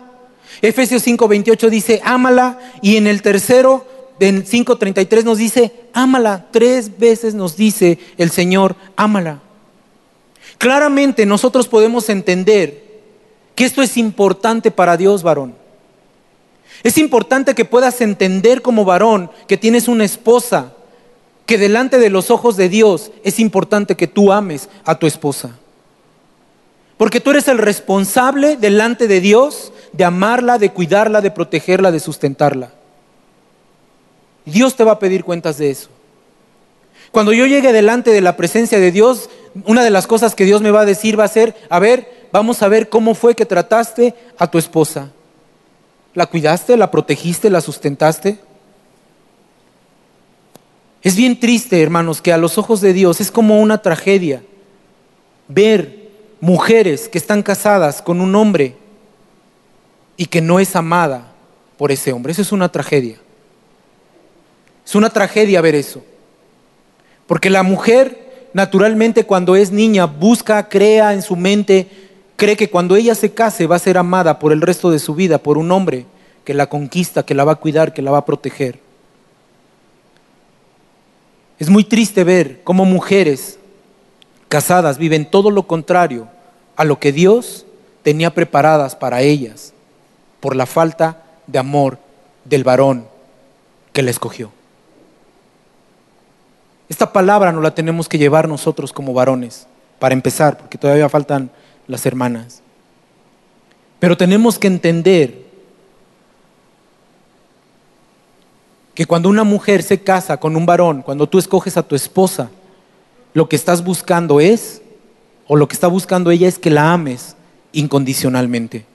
Efesios 0.62 1.04
5:28 1.06 1.68
dice, 1.68 2.00
ámala. 2.04 2.58
Y 2.82 2.96
en 2.96 3.06
el 3.06 3.22
tercero, 3.22 3.86
en 4.20 4.44
5:33 4.44 5.24
nos 5.24 5.38
dice, 5.38 5.72
ámala. 5.92 6.46
Tres 6.50 6.98
veces 6.98 7.34
nos 7.34 7.56
dice 7.56 7.98
el 8.18 8.30
Señor, 8.30 8.76
ámala. 8.96 9.40
Claramente 10.58 11.26
nosotros 11.26 11.66
podemos 11.66 12.08
entender 12.08 12.83
que 13.54 13.64
esto 13.64 13.82
es 13.82 13.96
importante 13.96 14.70
para 14.70 14.96
Dios, 14.96 15.22
varón. 15.22 15.54
Es 16.82 16.98
importante 16.98 17.54
que 17.54 17.64
puedas 17.64 18.00
entender 18.00 18.62
como 18.62 18.84
varón 18.84 19.30
que 19.46 19.56
tienes 19.56 19.88
una 19.88 20.04
esposa, 20.04 20.72
que 21.46 21.58
delante 21.58 21.98
de 21.98 22.10
los 22.10 22.30
ojos 22.30 22.56
de 22.56 22.68
Dios 22.68 23.10
es 23.22 23.38
importante 23.38 23.96
que 23.96 24.06
tú 24.06 24.32
ames 24.32 24.68
a 24.84 24.98
tu 24.98 25.06
esposa. 25.06 25.58
Porque 26.96 27.20
tú 27.20 27.30
eres 27.30 27.48
el 27.48 27.58
responsable 27.58 28.56
delante 28.56 29.08
de 29.08 29.20
Dios 29.20 29.72
de 29.92 30.04
amarla, 30.04 30.58
de 30.58 30.70
cuidarla, 30.70 31.20
de 31.20 31.30
protegerla, 31.30 31.90
de 31.90 32.00
sustentarla. 32.00 32.70
Dios 34.44 34.76
te 34.76 34.84
va 34.84 34.92
a 34.92 34.98
pedir 34.98 35.24
cuentas 35.24 35.58
de 35.58 35.70
eso. 35.70 35.88
Cuando 37.10 37.32
yo 37.32 37.46
llegue 37.46 37.72
delante 37.72 38.10
de 38.10 38.20
la 38.20 38.36
presencia 38.36 38.78
de 38.78 38.90
Dios, 38.90 39.30
una 39.64 39.84
de 39.84 39.90
las 39.90 40.06
cosas 40.06 40.34
que 40.34 40.44
Dios 40.44 40.62
me 40.62 40.72
va 40.72 40.80
a 40.80 40.86
decir 40.86 41.18
va 41.18 41.24
a 41.24 41.28
ser, 41.28 41.54
a 41.70 41.78
ver, 41.78 42.13
vamos 42.34 42.62
a 42.62 42.68
ver 42.68 42.88
cómo 42.88 43.14
fue 43.14 43.36
que 43.36 43.46
trataste 43.46 44.12
a 44.36 44.50
tu 44.50 44.58
esposa. 44.58 45.08
¿La 46.14 46.26
cuidaste, 46.26 46.76
la 46.76 46.90
protegiste, 46.90 47.48
la 47.48 47.60
sustentaste? 47.60 48.40
Es 51.00 51.14
bien 51.14 51.38
triste, 51.38 51.80
hermanos, 51.80 52.20
que 52.20 52.32
a 52.32 52.36
los 52.36 52.58
ojos 52.58 52.80
de 52.80 52.92
Dios 52.92 53.20
es 53.20 53.30
como 53.30 53.60
una 53.60 53.78
tragedia 53.78 54.42
ver 55.46 56.10
mujeres 56.40 57.08
que 57.08 57.18
están 57.18 57.40
casadas 57.40 58.02
con 58.02 58.20
un 58.20 58.34
hombre 58.34 58.74
y 60.16 60.26
que 60.26 60.40
no 60.40 60.58
es 60.58 60.74
amada 60.74 61.30
por 61.76 61.92
ese 61.92 62.12
hombre. 62.12 62.32
Eso 62.32 62.42
es 62.42 62.50
una 62.50 62.68
tragedia. 62.72 63.16
Es 64.84 64.96
una 64.96 65.10
tragedia 65.10 65.60
ver 65.60 65.76
eso. 65.76 66.02
Porque 67.28 67.48
la 67.48 67.62
mujer, 67.62 68.48
naturalmente, 68.54 69.24
cuando 69.24 69.54
es 69.54 69.70
niña, 69.70 70.06
busca, 70.06 70.68
crea 70.68 71.12
en 71.12 71.22
su 71.22 71.36
mente 71.36 72.03
cree 72.36 72.56
que 72.56 72.70
cuando 72.70 72.96
ella 72.96 73.14
se 73.14 73.32
case 73.32 73.66
va 73.66 73.76
a 73.76 73.80
ser 73.80 73.98
amada 73.98 74.38
por 74.38 74.52
el 74.52 74.60
resto 74.60 74.90
de 74.90 74.98
su 74.98 75.14
vida 75.14 75.38
por 75.38 75.58
un 75.58 75.70
hombre 75.72 76.06
que 76.44 76.54
la 76.54 76.68
conquista, 76.68 77.24
que 77.24 77.34
la 77.34 77.44
va 77.44 77.52
a 77.52 77.56
cuidar, 77.56 77.94
que 77.94 78.02
la 78.02 78.10
va 78.10 78.18
a 78.18 78.24
proteger. 78.26 78.80
Es 81.58 81.70
muy 81.70 81.84
triste 81.84 82.24
ver 82.24 82.62
cómo 82.64 82.84
mujeres 82.84 83.58
casadas 84.48 84.98
viven 84.98 85.30
todo 85.30 85.50
lo 85.50 85.66
contrario 85.66 86.28
a 86.76 86.84
lo 86.84 86.98
que 86.98 87.12
Dios 87.12 87.64
tenía 88.02 88.34
preparadas 88.34 88.96
para 88.96 89.22
ellas 89.22 89.72
por 90.40 90.56
la 90.56 90.66
falta 90.66 91.22
de 91.46 91.58
amor 91.58 91.98
del 92.44 92.64
varón 92.64 93.06
que 93.92 94.02
la 94.02 94.10
escogió. 94.10 94.50
Esta 96.88 97.12
palabra 97.12 97.50
no 97.52 97.60
la 97.60 97.74
tenemos 97.74 98.08
que 98.08 98.18
llevar 98.18 98.48
nosotros 98.48 98.92
como 98.92 99.14
varones, 99.14 99.66
para 99.98 100.12
empezar, 100.12 100.58
porque 100.58 100.76
todavía 100.76 101.08
faltan 101.08 101.50
las 101.86 102.06
hermanas. 102.06 102.62
Pero 104.00 104.16
tenemos 104.16 104.58
que 104.58 104.66
entender 104.66 105.44
que 108.94 109.06
cuando 109.06 109.28
una 109.28 109.44
mujer 109.44 109.82
se 109.82 110.00
casa 110.00 110.36
con 110.36 110.56
un 110.56 110.66
varón, 110.66 111.02
cuando 111.02 111.28
tú 111.28 111.38
escoges 111.38 111.76
a 111.76 111.82
tu 111.82 111.94
esposa, 111.96 112.50
lo 113.32 113.48
que 113.48 113.56
estás 113.56 113.82
buscando 113.82 114.40
es, 114.40 114.82
o 115.46 115.56
lo 115.56 115.68
que 115.68 115.74
está 115.74 115.88
buscando 115.88 116.30
ella 116.30 116.48
es 116.48 116.58
que 116.58 116.70
la 116.70 116.92
ames 116.92 117.34
incondicionalmente. 117.72 118.86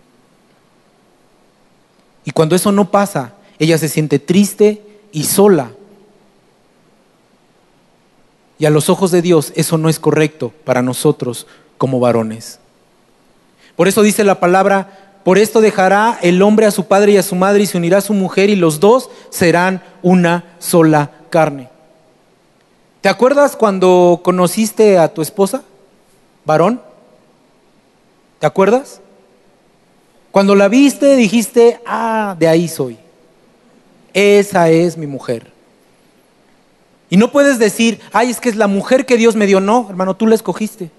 Y 2.23 2.31
cuando 2.31 2.55
eso 2.55 2.71
no 2.71 2.91
pasa, 2.91 3.33
ella 3.59 3.77
se 3.77 3.89
siente 3.89 4.19
triste 4.19 4.81
y 5.11 5.25
sola. 5.25 5.71
Y 8.57 8.65
a 8.65 8.69
los 8.69 8.89
ojos 8.89 9.11
de 9.11 9.21
Dios 9.21 9.51
eso 9.55 9.77
no 9.77 9.89
es 9.89 9.99
correcto 9.99 10.53
para 10.63 10.81
nosotros 10.81 11.47
como 11.77 11.99
varones. 11.99 12.59
Por 13.79 13.87
eso 13.87 14.03
dice 14.03 14.25
la 14.25 14.41
palabra, 14.41 15.21
por 15.23 15.37
esto 15.37 15.61
dejará 15.61 16.19
el 16.21 16.41
hombre 16.41 16.65
a 16.65 16.71
su 16.71 16.87
padre 16.87 17.13
y 17.13 17.17
a 17.17 17.23
su 17.23 17.33
madre 17.33 17.63
y 17.63 17.65
se 17.65 17.77
unirá 17.77 17.99
a 17.99 18.01
su 18.01 18.13
mujer 18.13 18.49
y 18.49 18.57
los 18.57 18.81
dos 18.81 19.09
serán 19.29 19.81
una 20.01 20.57
sola 20.59 21.11
carne. 21.29 21.69
¿Te 22.99 23.07
acuerdas 23.07 23.55
cuando 23.55 24.19
conociste 24.21 24.97
a 24.97 25.13
tu 25.13 25.21
esposa, 25.21 25.63
varón? 26.43 26.81
¿Te 28.39 28.47
acuerdas? 28.47 28.99
Cuando 30.31 30.55
la 30.55 30.67
viste 30.67 31.15
dijiste, 31.15 31.79
ah, 31.85 32.35
de 32.37 32.49
ahí 32.49 32.67
soy. 32.67 32.97
Esa 34.13 34.69
es 34.69 34.97
mi 34.97 35.07
mujer. 35.07 35.53
Y 37.09 37.15
no 37.15 37.31
puedes 37.31 37.59
decir, 37.59 38.01
ay, 38.11 38.29
es 38.29 38.41
que 38.41 38.49
es 38.49 38.57
la 38.57 38.67
mujer 38.67 39.05
que 39.05 39.15
Dios 39.15 39.37
me 39.37 39.47
dio. 39.47 39.61
No, 39.61 39.87
hermano, 39.89 40.17
tú 40.17 40.27
la 40.27 40.35
escogiste. 40.35 40.91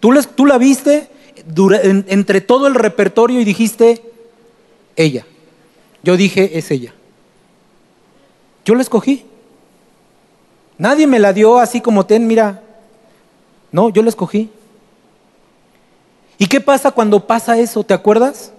Tú 0.00 0.14
tú 0.34 0.46
la 0.46 0.56
viste 0.56 1.10
entre 2.08 2.40
todo 2.40 2.66
el 2.66 2.74
repertorio 2.74 3.40
y 3.40 3.44
dijiste, 3.44 4.02
ella. 4.96 5.26
Yo 6.02 6.16
dije, 6.16 6.58
es 6.58 6.70
ella. 6.70 6.94
Yo 8.64 8.74
la 8.74 8.82
escogí. 8.82 9.24
Nadie 10.76 11.06
me 11.06 11.18
la 11.18 11.32
dio 11.32 11.58
así 11.58 11.80
como 11.80 12.06
ten, 12.06 12.26
mira. 12.26 12.62
No, 13.72 13.88
yo 13.88 14.02
la 14.02 14.08
escogí. 14.08 14.50
¿Y 16.38 16.46
qué 16.46 16.60
pasa 16.60 16.90
cuando 16.92 17.26
pasa 17.26 17.58
eso? 17.58 17.82
¿Te 17.82 17.94
acuerdas? 17.94 18.52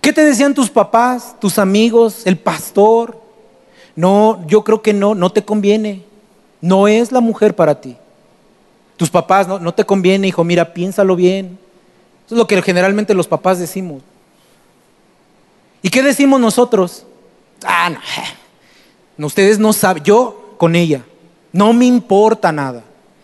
¿Qué 0.00 0.12
te 0.12 0.24
decían 0.24 0.54
tus 0.54 0.68
papás, 0.68 1.36
tus 1.40 1.58
amigos, 1.58 2.26
el 2.26 2.36
pastor? 2.38 3.20
No, 3.94 4.44
yo 4.46 4.62
creo 4.64 4.82
que 4.82 4.92
no, 4.92 5.14
no 5.14 5.30
te 5.30 5.44
conviene. 5.44 6.04
No 6.60 6.88
es 6.88 7.12
la 7.12 7.20
mujer 7.20 7.56
para 7.56 7.80
ti. 7.80 7.96
Tus 8.96 9.10
papás, 9.10 9.48
no, 9.48 9.58
no 9.58 9.72
te 9.72 9.84
conviene, 9.84 10.28
hijo, 10.28 10.44
mira, 10.44 10.74
piénsalo 10.74 11.16
bien. 11.16 11.58
Eso 12.26 12.34
es 12.34 12.38
lo 12.38 12.46
que 12.46 12.60
generalmente 12.60 13.14
los 13.14 13.28
papás 13.28 13.58
decimos. 13.58 14.02
¿Y 15.80 15.88
qué 15.88 16.02
decimos 16.02 16.40
nosotros? 16.40 17.06
Ah, 17.64 17.90
no, 17.90 18.00
no, 19.16 19.26
ustedes 19.28 19.58
no 19.58 19.72
saben, 19.72 20.02
yo 20.02 20.54
con 20.58 20.74
ella, 20.74 21.04
no 21.52 21.72
me 21.72 21.86
importa 21.86 22.50
nada. 22.52 22.82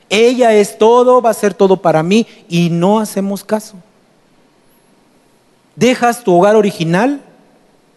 Ella 0.08 0.52
es 0.52 0.78
todo, 0.78 1.20
va 1.20 1.30
a 1.30 1.34
ser 1.34 1.54
todo 1.54 1.78
para 1.78 2.02
mí 2.02 2.26
y 2.48 2.70
no 2.70 3.00
hacemos 3.00 3.42
caso. 3.42 3.76
Dejas 5.74 6.22
tu 6.22 6.34
hogar 6.34 6.54
original, 6.54 7.22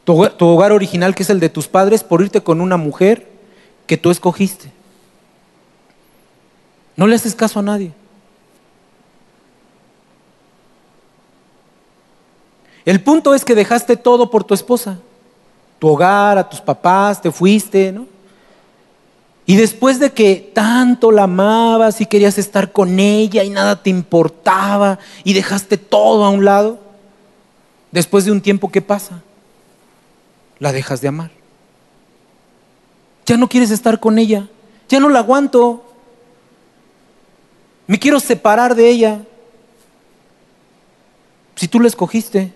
tu 0.06 0.46
hogar, 0.46 0.72
original 0.72 1.14
que 1.14 1.24
es 1.24 1.30
el 1.30 1.40
de 1.40 1.50
tus 1.50 1.68
padres, 1.68 2.04
por 2.04 2.22
irte 2.22 2.42
con 2.42 2.62
una 2.62 2.78
mujer 2.78 3.28
que 3.86 3.98
tú 3.98 4.12
escogiste. 4.12 4.72
No 6.96 7.06
le 7.06 7.16
haces 7.16 7.36
caso 7.36 7.60
a 7.60 7.64
nadie. 7.64 7.92
El 12.86 13.02
punto 13.02 13.34
es 13.34 13.44
que 13.44 13.56
dejaste 13.56 13.98
todo 13.98 14.30
por 14.30 14.44
tu 14.44 14.54
esposa, 14.54 15.00
tu 15.80 15.88
hogar, 15.88 16.38
a 16.38 16.48
tus 16.48 16.62
papás, 16.62 17.20
te 17.20 17.32
fuiste, 17.32 17.92
¿no? 17.92 18.06
Y 19.48 19.56
después 19.58 20.00
de 20.00 20.12
que 20.12 20.52
tanto 20.54 21.12
la 21.12 21.24
amabas 21.24 22.00
y 22.00 22.06
querías 22.06 22.38
estar 22.38 22.72
con 22.72 23.00
ella 23.00 23.44
y 23.44 23.50
nada 23.50 23.82
te 23.82 23.90
importaba 23.90 24.98
y 25.24 25.34
dejaste 25.34 25.78
todo 25.78 26.26
a 26.26 26.30
un 26.30 26.46
lado, 26.46 26.80
después 27.92 28.26
de 28.26 28.32
un 28.32 28.42
tiempo, 28.42 28.72
¿qué 28.72 28.82
pasa? 28.82 29.22
La 30.60 30.72
dejas 30.72 31.02
de 31.02 31.08
amar. 31.08 31.32
Ya 33.26 33.38
no 33.38 33.50
quieres 33.50 33.72
estar 33.72 34.00
con 34.00 34.20
ella, 34.20 34.48
ya 34.88 35.00
no 35.00 35.10
la 35.10 35.20
aguanto, 35.20 35.84
me 37.88 38.00
quiero 38.00 38.20
separar 38.20 38.76
de 38.76 38.90
ella. 38.90 39.22
Si 41.56 41.68
tú 41.68 41.80
la 41.80 41.88
escogiste 41.88 42.54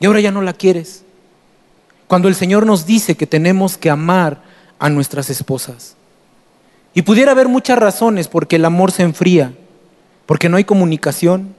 y 0.00 0.06
ahora 0.06 0.20
ya 0.20 0.30
no 0.30 0.42
la 0.42 0.52
quieres. 0.52 1.02
Cuando 2.06 2.28
el 2.28 2.34
Señor 2.34 2.66
nos 2.66 2.86
dice 2.86 3.16
que 3.16 3.26
tenemos 3.26 3.76
que 3.76 3.90
amar 3.90 4.42
a 4.78 4.88
nuestras 4.88 5.30
esposas. 5.30 5.94
Y 6.94 7.02
pudiera 7.02 7.32
haber 7.32 7.48
muchas 7.48 7.78
razones 7.78 8.28
porque 8.28 8.56
el 8.56 8.64
amor 8.64 8.92
se 8.92 9.02
enfría, 9.02 9.52
porque 10.26 10.48
no 10.48 10.56
hay 10.56 10.64
comunicación, 10.64 11.54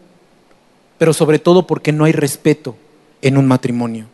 pero 0.97 1.13
sobre 1.13 1.39
todo 1.39 1.67
porque 1.67 1.91
no 1.91 2.05
hay 2.05 2.11
respeto 2.11 2.75
en 3.21 3.37
un 3.37 3.47
matrimonio. 3.47 4.05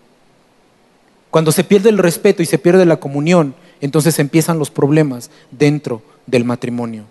Cuando 1.32 1.52
se 1.52 1.64
pierde 1.64 1.90
el 1.90 1.98
respeto 1.98 2.44
y 2.44 2.46
se 2.46 2.58
pierde 2.58 2.86
la 2.86 2.98
comunión, 2.98 3.56
entonces 3.82 4.20
empiezan 4.20 4.60
los 4.60 4.72
problemas 4.72 5.30
dentro 5.52 6.02
del 6.26 6.46
matrimonio. 6.46 7.04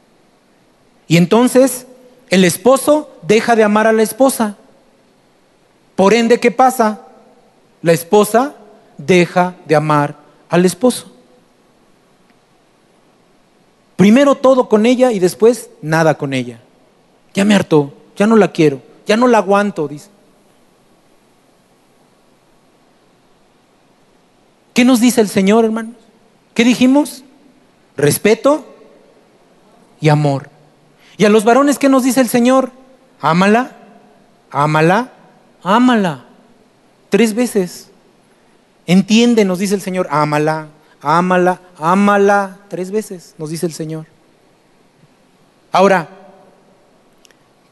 Y 1.09 1.17
entonces 1.17 1.87
el 2.31 2.45
esposo 2.45 3.11
deja 3.23 3.57
de 3.57 3.65
amar 3.65 3.87
a 3.87 3.93
la 3.93 4.03
esposa. 4.03 4.57
Por 5.97 6.15
ende, 6.15 6.41
¿qué 6.41 6.51
pasa? 6.51 7.03
La 7.85 7.93
esposa 7.93 8.55
deja 8.97 9.57
de 9.67 9.77
amar 9.77 10.17
al 10.49 10.65
esposo. 10.65 11.13
Primero 13.97 14.37
todo 14.37 14.71
con 14.71 14.87
ella 14.87 15.13
y 15.13 15.19
después 15.19 15.69
nada 15.83 16.17
con 16.17 16.33
ella. 16.33 16.61
Ya 17.35 17.45
me 17.45 17.55
hartó, 17.55 17.93
ya 18.17 18.27
no 18.27 18.37
la 18.37 18.53
quiero, 18.53 18.81
ya 19.07 19.19
no 19.19 19.27
la 19.27 19.37
aguanto, 19.37 19.87
dice. 19.87 20.09
¿Qué 24.73 24.87
nos 24.87 25.03
dice 25.03 25.21
el 25.21 25.29
Señor, 25.29 25.67
hermanos? 25.67 25.97
¿Qué 26.55 26.65
dijimos? 26.65 27.23
Respeto 27.99 28.65
y 30.01 30.09
amor. 30.09 30.49
¿Y 31.19 31.27
a 31.27 31.29
los 31.29 31.45
varones 31.45 31.79
qué 31.79 31.91
nos 31.91 32.03
dice 32.03 32.23
el 32.23 32.31
Señor? 32.31 32.73
Ámala, 33.21 33.73
ámala, 34.51 35.13
ámala. 35.63 36.25
Tres 37.15 37.33
veces. 37.33 37.91
Entiende, 38.89 39.45
nos 39.45 39.61
dice 39.61 39.77
el 39.77 39.81
Señor, 39.81 40.09
ámala, 40.11 40.67
ámala, 41.01 41.61
ámala. 41.79 42.59
Tres 42.69 42.91
veces, 42.91 43.37
nos 43.39 43.51
dice 43.51 43.67
el 43.67 43.73
Señor. 43.73 44.07
Ahora, 45.71 46.09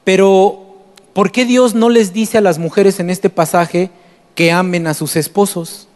pero 0.05 0.85
¿por 1.12 1.33
qué 1.33 1.44
Dios 1.44 1.74
no 1.74 1.88
les 1.88 2.12
dice 2.12 2.38
a 2.38 2.40
las 2.40 2.61
mujeres 2.61 3.00
en 3.00 3.11
este 3.11 3.31
pasaje 3.31 3.90
que 4.37 4.52
amen 4.52 4.87
a 4.87 4.94
sus 4.94 5.16
esposos? 5.16 5.88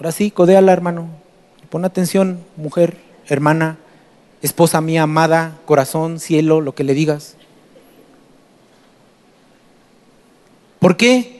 Ahora 0.00 0.10
sí, 0.10 0.32
codéala, 0.32 0.72
hermano. 0.72 1.06
Pon 1.70 1.84
atención, 1.84 2.40
mujer, 2.56 2.96
hermana, 3.28 3.78
esposa 4.42 4.80
mía, 4.80 5.04
amada, 5.04 5.56
corazón, 5.66 6.18
cielo, 6.18 6.60
lo 6.60 6.74
que 6.74 6.82
le 6.82 6.94
digas. 6.94 7.36
¿Por 10.80 10.96
qué? 10.96 11.35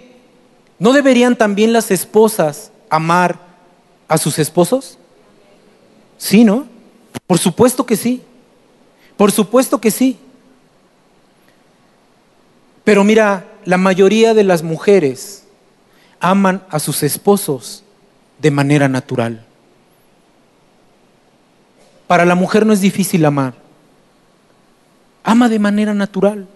¿No 0.78 0.92
deberían 0.92 1.36
también 1.36 1.72
las 1.72 1.90
esposas 1.90 2.70
amar 2.90 3.38
a 4.08 4.18
sus 4.18 4.38
esposos? 4.38 4.98
Sí, 6.18 6.44
¿no? 6.44 6.66
Por 7.26 7.38
supuesto 7.38 7.86
que 7.86 7.96
sí. 7.96 8.22
Por 9.16 9.32
supuesto 9.32 9.80
que 9.80 9.90
sí. 9.90 10.18
Pero 12.84 13.04
mira, 13.04 13.46
la 13.64 13.78
mayoría 13.78 14.34
de 14.34 14.44
las 14.44 14.62
mujeres 14.62 15.44
aman 16.20 16.62
a 16.70 16.78
sus 16.78 17.02
esposos 17.02 17.82
de 18.38 18.50
manera 18.50 18.88
natural. 18.88 19.44
Para 22.06 22.24
la 22.24 22.34
mujer 22.34 22.64
no 22.66 22.72
es 22.72 22.80
difícil 22.80 23.24
amar. 23.24 23.54
Ama 25.24 25.48
de 25.48 25.58
manera 25.58 25.92
natural, 25.92 26.46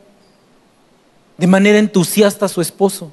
de 1.37 1.47
manera 1.47 1.79
entusiasta 1.79 2.47
a 2.47 2.49
su 2.49 2.61
esposo. 2.61 3.13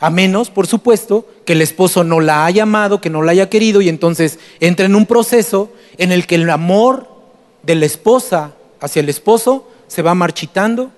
A 0.00 0.08
menos, 0.08 0.50
por 0.50 0.66
supuesto, 0.66 1.28
que 1.44 1.52
el 1.52 1.60
esposo 1.60 2.04
no 2.04 2.20
la 2.20 2.46
haya 2.46 2.62
amado, 2.62 3.02
que 3.02 3.10
no 3.10 3.20
la 3.20 3.32
haya 3.32 3.50
querido 3.50 3.82
y 3.82 3.90
entonces 3.90 4.38
entra 4.58 4.86
en 4.86 4.94
un 4.94 5.04
proceso 5.04 5.70
en 5.98 6.10
el 6.10 6.26
que 6.26 6.36
el 6.36 6.48
amor 6.48 7.06
de 7.62 7.74
la 7.74 7.84
esposa 7.84 8.54
hacia 8.80 9.00
el 9.00 9.10
esposo 9.10 9.68
se 9.88 10.00
va 10.00 10.14
marchitando 10.14 10.90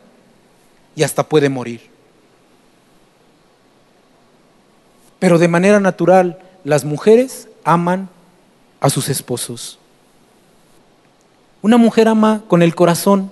y 0.95 1.03
hasta 1.03 1.25
puede 1.25 1.49
morir. 1.49 1.81
Pero 5.19 5.39
de 5.39 5.49
manera 5.49 5.81
natural, 5.81 6.39
las 6.63 6.85
mujeres 6.85 7.49
aman 7.65 8.09
a 8.81 8.89
sus 8.89 9.09
esposos. 9.09 9.79
Una 11.61 11.77
mujer 11.77 12.09
ama 12.09 12.43
con 12.49 12.63
el 12.63 12.75
corazón. 12.75 13.31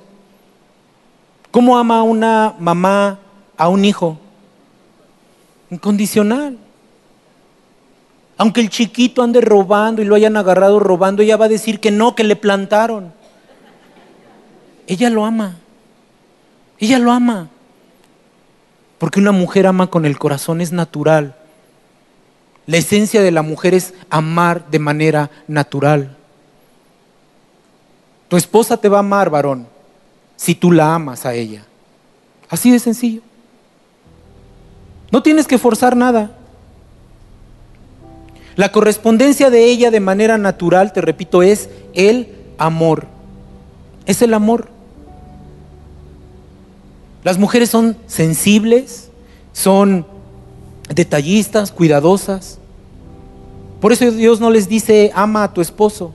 ¿Cómo 1.51 1.79
ama 1.79 2.03
una 2.03 2.55
mamá 2.59 3.19
a 3.57 3.69
un 3.69 3.85
hijo? 3.85 4.19
Incondicional. 5.71 6.59
Aunque 8.37 8.61
el 8.61 8.71
chiquito 8.71 9.23
ande 9.23 9.41
robando 9.41 10.01
y 10.01 10.07
lo 10.07 10.15
hayan 10.15 10.37
agarrado 10.37 10.81
robando, 10.81 11.23
ella 11.23 11.37
va 11.37 11.45
a 11.45 11.49
decir 11.51 11.79
que 11.79 11.91
no, 11.91 12.15
que 12.15 12.25
le 12.25 12.37
plantaron. 12.37 13.13
Ella 14.87 15.11
lo 15.11 15.25
ama. 15.25 15.57
Ella 16.79 16.99
lo 16.99 17.13
ama. 17.13 17.49
Porque 18.99 19.21
una 19.21 19.33
mujer 19.33 19.67
ama 19.67 19.89
con 19.89 20.07
el 20.07 20.19
corazón, 20.19 20.61
es 20.61 20.73
natural. 20.73 21.37
La 22.67 22.79
esencia 22.79 23.23
de 23.23 23.31
la 23.31 23.43
mujer 23.43 23.75
es 23.75 23.95
amar 24.09 24.71
de 24.71 24.79
manera 24.79 25.31
natural. 25.47 26.17
Tu 28.29 28.37
esposa 28.37 28.77
te 28.77 28.89
va 28.89 28.99
a 28.99 29.01
amar, 29.01 29.29
varón, 29.29 29.67
si 30.37 30.55
tú 30.55 30.71
la 30.71 30.95
amas 30.95 31.27
a 31.27 31.35
ella. 31.35 31.65
Así 32.49 32.71
de 32.71 32.79
sencillo. 32.79 33.23
No 35.11 35.23
tienes 35.23 35.47
que 35.47 35.59
forzar 35.59 35.97
nada. 35.97 36.31
La 38.57 38.73
correspondencia 38.73 39.51
de 39.51 39.65
ella 39.65 39.91
de 39.91 40.01
manera 40.01 40.39
natural, 40.39 40.93
te 40.93 41.01
repito, 41.01 41.43
es 41.43 41.69
el 41.95 42.29
amor. 42.59 43.07
Es 44.07 44.23
el 44.23 44.35
amor. 44.35 44.69
Las 47.25 47.39
mujeres 47.39 47.71
son 47.71 47.97
sensibles, 48.07 49.11
son 49.53 50.07
detallistas, 50.95 51.73
cuidadosas. 51.73 52.59
Por 53.81 53.93
eso 53.93 54.11
Dios 54.11 54.41
no 54.41 54.51
les 54.51 54.69
dice, 54.69 55.11
ama 55.15 55.45
a 55.45 55.53
tu 55.53 55.61
esposo. 55.61 56.13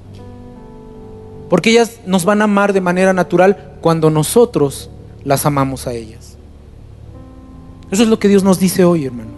Porque 1.50 1.72
ellas 1.72 2.00
nos 2.06 2.26
van 2.26 2.42
a 2.42 2.46
amar 2.46 2.74
de 2.74 2.82
manera 2.82 3.14
natural 3.14 3.74
cuando 3.82 4.10
nosotros 4.10 4.90
las 5.24 5.46
amamos 5.46 5.88
a 5.88 5.94
ellas. 5.94 6.25
Eso 7.96 8.04
es 8.04 8.10
lo 8.10 8.20
que 8.20 8.28
Dios 8.28 8.44
nos 8.44 8.60
dice 8.60 8.84
hoy, 8.84 9.06
hermano. 9.06 9.30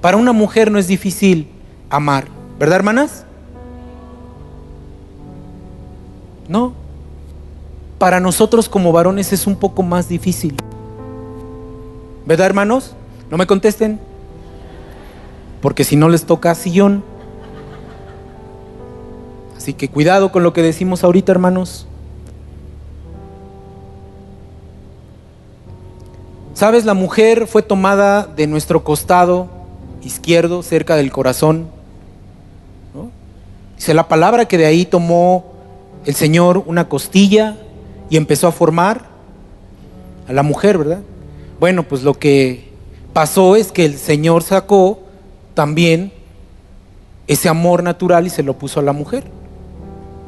Para 0.00 0.16
una 0.16 0.32
mujer 0.32 0.68
no 0.68 0.80
es 0.80 0.88
difícil 0.88 1.46
amar, 1.90 2.26
¿verdad, 2.58 2.74
hermanas? 2.74 3.24
No. 6.48 6.72
Para 7.98 8.18
nosotros 8.18 8.68
como 8.68 8.90
varones 8.90 9.32
es 9.32 9.46
un 9.46 9.54
poco 9.54 9.84
más 9.84 10.08
difícil. 10.08 10.56
¿Verdad, 12.26 12.46
hermanos? 12.46 12.96
No 13.30 13.36
me 13.36 13.46
contesten 13.46 14.00
porque 15.60 15.84
si 15.84 15.94
no 15.94 16.08
les 16.08 16.26
toca 16.26 16.52
sillón. 16.56 17.04
Así 19.56 19.72
que 19.72 19.88
cuidado 19.88 20.32
con 20.32 20.42
lo 20.42 20.52
que 20.52 20.62
decimos 20.62 21.04
ahorita, 21.04 21.30
hermanos. 21.30 21.86
¿Sabes? 26.62 26.84
La 26.84 26.94
mujer 26.94 27.48
fue 27.48 27.60
tomada 27.62 28.24
de 28.24 28.46
nuestro 28.46 28.84
costado 28.84 29.48
izquierdo, 30.04 30.62
cerca 30.62 30.94
del 30.94 31.10
corazón. 31.10 31.66
Dice 33.74 33.94
la 33.94 34.06
palabra 34.06 34.44
que 34.44 34.58
de 34.58 34.66
ahí 34.66 34.84
tomó 34.84 35.44
el 36.04 36.14
Señor 36.14 36.62
una 36.64 36.88
costilla 36.88 37.56
y 38.10 38.16
empezó 38.16 38.46
a 38.46 38.52
formar 38.52 39.06
a 40.28 40.32
la 40.32 40.44
mujer, 40.44 40.78
¿verdad? 40.78 41.00
Bueno, 41.58 41.82
pues 41.82 42.04
lo 42.04 42.14
que 42.14 42.70
pasó 43.12 43.56
es 43.56 43.72
que 43.72 43.84
el 43.84 43.98
Señor 43.98 44.44
sacó 44.44 45.00
también 45.54 46.12
ese 47.26 47.48
amor 47.48 47.82
natural 47.82 48.24
y 48.24 48.30
se 48.30 48.44
lo 48.44 48.56
puso 48.56 48.78
a 48.78 48.84
la 48.84 48.92
mujer. 48.92 49.24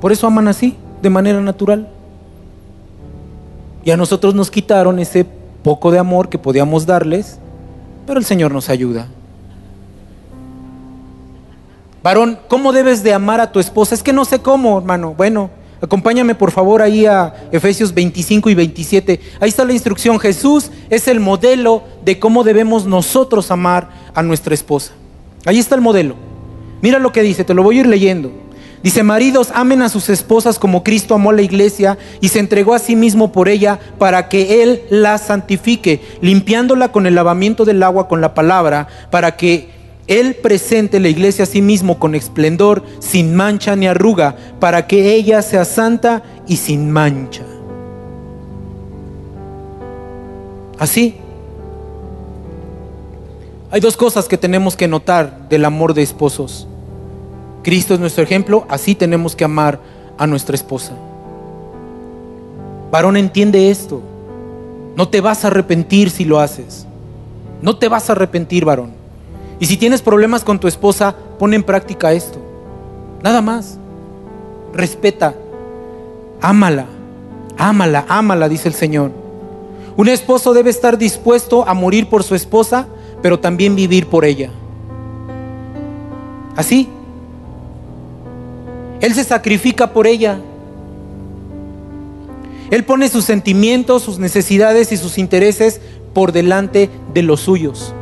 Por 0.00 0.10
eso 0.10 0.26
aman 0.26 0.48
así, 0.48 0.74
de 1.00 1.10
manera 1.10 1.40
natural. 1.40 1.90
Y 3.84 3.92
a 3.92 3.96
nosotros 3.96 4.34
nos 4.34 4.50
quitaron 4.50 4.98
ese 4.98 5.26
poco 5.64 5.90
de 5.90 5.98
amor 5.98 6.28
que 6.28 6.38
podíamos 6.38 6.86
darles, 6.86 7.38
pero 8.06 8.20
el 8.20 8.24
Señor 8.24 8.52
nos 8.52 8.68
ayuda. 8.68 9.08
Varón, 12.02 12.38
¿cómo 12.48 12.72
debes 12.72 13.02
de 13.02 13.14
amar 13.14 13.40
a 13.40 13.50
tu 13.50 13.58
esposa? 13.58 13.94
Es 13.94 14.02
que 14.02 14.12
no 14.12 14.26
sé 14.26 14.40
cómo, 14.40 14.76
hermano. 14.78 15.14
Bueno, 15.16 15.48
acompáñame 15.80 16.34
por 16.34 16.50
favor 16.50 16.82
ahí 16.82 17.06
a 17.06 17.48
Efesios 17.50 17.94
25 17.94 18.50
y 18.50 18.54
27. 18.54 19.20
Ahí 19.40 19.48
está 19.48 19.64
la 19.64 19.72
instrucción. 19.72 20.20
Jesús 20.20 20.70
es 20.90 21.08
el 21.08 21.18
modelo 21.18 21.82
de 22.04 22.18
cómo 22.18 22.44
debemos 22.44 22.84
nosotros 22.84 23.50
amar 23.50 23.88
a 24.14 24.22
nuestra 24.22 24.52
esposa. 24.52 24.92
Ahí 25.46 25.58
está 25.58 25.74
el 25.74 25.80
modelo. 25.80 26.14
Mira 26.82 26.98
lo 26.98 27.10
que 27.10 27.22
dice, 27.22 27.42
te 27.42 27.54
lo 27.54 27.62
voy 27.62 27.78
a 27.78 27.80
ir 27.80 27.86
leyendo. 27.86 28.30
Dice, 28.84 29.02
maridos, 29.02 29.50
amen 29.54 29.80
a 29.80 29.88
sus 29.88 30.10
esposas 30.10 30.58
como 30.58 30.84
Cristo 30.84 31.14
amó 31.14 31.30
a 31.30 31.32
la 31.32 31.40
iglesia 31.40 31.96
y 32.20 32.28
se 32.28 32.38
entregó 32.38 32.74
a 32.74 32.78
sí 32.78 32.96
mismo 32.96 33.32
por 33.32 33.48
ella 33.48 33.80
para 33.98 34.28
que 34.28 34.62
Él 34.62 34.82
la 34.90 35.16
santifique, 35.16 36.02
limpiándola 36.20 36.92
con 36.92 37.06
el 37.06 37.14
lavamiento 37.14 37.64
del 37.64 37.82
agua 37.82 38.08
con 38.08 38.20
la 38.20 38.34
palabra, 38.34 38.88
para 39.10 39.38
que 39.38 39.70
Él 40.06 40.34
presente 40.34 41.00
la 41.00 41.08
iglesia 41.08 41.44
a 41.44 41.46
sí 41.46 41.62
mismo 41.62 41.98
con 41.98 42.14
esplendor, 42.14 42.84
sin 42.98 43.34
mancha 43.34 43.74
ni 43.74 43.86
arruga, 43.86 44.36
para 44.60 44.86
que 44.86 45.14
ella 45.14 45.40
sea 45.40 45.64
santa 45.64 46.22
y 46.46 46.58
sin 46.58 46.90
mancha. 46.90 47.42
Así. 50.78 51.16
Hay 53.70 53.80
dos 53.80 53.96
cosas 53.96 54.28
que 54.28 54.36
tenemos 54.36 54.76
que 54.76 54.88
notar 54.88 55.48
del 55.48 55.64
amor 55.64 55.94
de 55.94 56.02
esposos. 56.02 56.68
Cristo 57.64 57.94
es 57.94 58.00
nuestro 58.00 58.22
ejemplo, 58.22 58.66
así 58.68 58.94
tenemos 58.94 59.34
que 59.34 59.44
amar 59.44 59.80
a 60.18 60.26
nuestra 60.26 60.54
esposa. 60.54 60.92
Varón, 62.92 63.16
entiende 63.16 63.70
esto. 63.70 64.02
No 64.94 65.08
te 65.08 65.20
vas 65.20 65.44
a 65.44 65.48
arrepentir 65.48 66.10
si 66.10 66.24
lo 66.24 66.38
haces. 66.38 66.86
No 67.62 67.76
te 67.76 67.88
vas 67.88 68.08
a 68.08 68.12
arrepentir, 68.12 68.64
varón. 68.64 68.92
Y 69.58 69.66
si 69.66 69.76
tienes 69.78 70.02
problemas 70.02 70.44
con 70.44 70.60
tu 70.60 70.68
esposa, 70.68 71.16
pon 71.38 71.54
en 71.54 71.62
práctica 71.62 72.12
esto. 72.12 72.38
Nada 73.22 73.40
más. 73.40 73.78
Respeta. 74.74 75.34
Ámala. 76.42 76.86
Ámala, 77.56 78.04
ámala, 78.08 78.48
dice 78.48 78.68
el 78.68 78.74
Señor. 78.74 79.10
Un 79.96 80.08
esposo 80.08 80.52
debe 80.52 80.70
estar 80.70 80.98
dispuesto 80.98 81.66
a 81.66 81.72
morir 81.72 82.08
por 82.10 82.24
su 82.24 82.34
esposa, 82.34 82.86
pero 83.22 83.40
también 83.40 83.74
vivir 83.74 84.06
por 84.06 84.26
ella. 84.26 84.50
Así. 86.56 86.90
Él 89.00 89.14
se 89.14 89.24
sacrifica 89.24 89.92
por 89.92 90.06
ella. 90.06 90.38
Él 92.70 92.84
pone 92.84 93.08
sus 93.08 93.24
sentimientos, 93.24 94.02
sus 94.02 94.18
necesidades 94.18 94.92
y 94.92 94.96
sus 94.96 95.18
intereses 95.18 95.80
por 96.12 96.32
delante 96.32 96.90
de 97.12 97.22
los 97.22 97.40
suyos. 97.40 97.94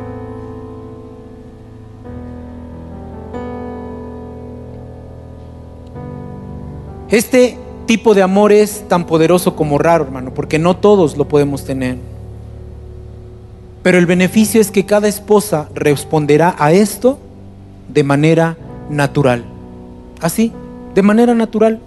Este 7.11 7.59
tipo 7.87 8.15
de 8.15 8.23
amor 8.23 8.53
es 8.53 8.89
tan 8.89 9.05
poderoso 9.05 9.55
como 9.55 9.77
raro, 9.77 10.05
hermano, 10.05 10.33
porque 10.33 10.59
no 10.59 10.77
todos 10.77 11.17
lo 11.17 11.29
podemos 11.29 11.65
tener. 11.65 11.99
Pero 13.83 13.99
el 13.99 14.07
beneficio 14.07 14.61
es 14.61 14.71
que 14.71 14.87
cada 14.87 15.09
esposa 15.09 15.69
responderá 15.75 16.55
a 16.59 16.73
esto 16.73 17.19
de 17.89 18.05
manera 18.05 18.57
natural. 18.89 19.45
Así 20.21 20.53
de 20.95 21.03
manera 21.03 21.35
natural. 21.35 21.81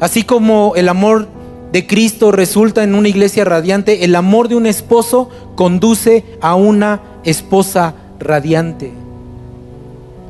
Así 0.00 0.22
como 0.22 0.72
el 0.76 0.88
amor 0.88 1.28
de 1.72 1.86
Cristo 1.86 2.30
resulta 2.30 2.84
en 2.84 2.94
una 2.94 3.08
iglesia 3.08 3.44
radiante, 3.44 4.04
el 4.04 4.14
amor 4.14 4.48
de 4.48 4.54
un 4.54 4.66
esposo 4.66 5.30
conduce 5.56 6.24
a 6.40 6.54
una 6.54 7.00
esposa 7.24 7.94
radiante. 8.20 8.92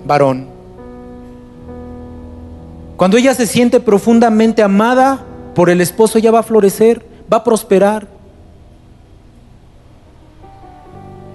Varón. 0.06 0.46
Cuando 2.96 3.16
ella 3.16 3.34
se 3.34 3.46
siente 3.46 3.80
profundamente 3.80 4.62
amada 4.62 5.24
por 5.54 5.68
el 5.68 5.80
esposo, 5.80 6.18
ella 6.18 6.30
va 6.30 6.40
a 6.40 6.44
florecer, 6.44 7.04
va 7.32 7.38
a 7.38 7.44
prosperar. 7.44 8.13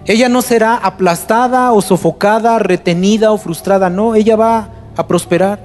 Ella 0.09 0.27
no 0.27 0.41
será 0.41 0.73
aplastada 0.75 1.71
o 1.71 1.83
sofocada, 1.83 2.57
retenida 2.57 3.31
o 3.31 3.37
frustrada, 3.37 3.91
no, 3.91 4.15
ella 4.15 4.35
va 4.35 4.69
a 4.97 5.05
prosperar. 5.05 5.59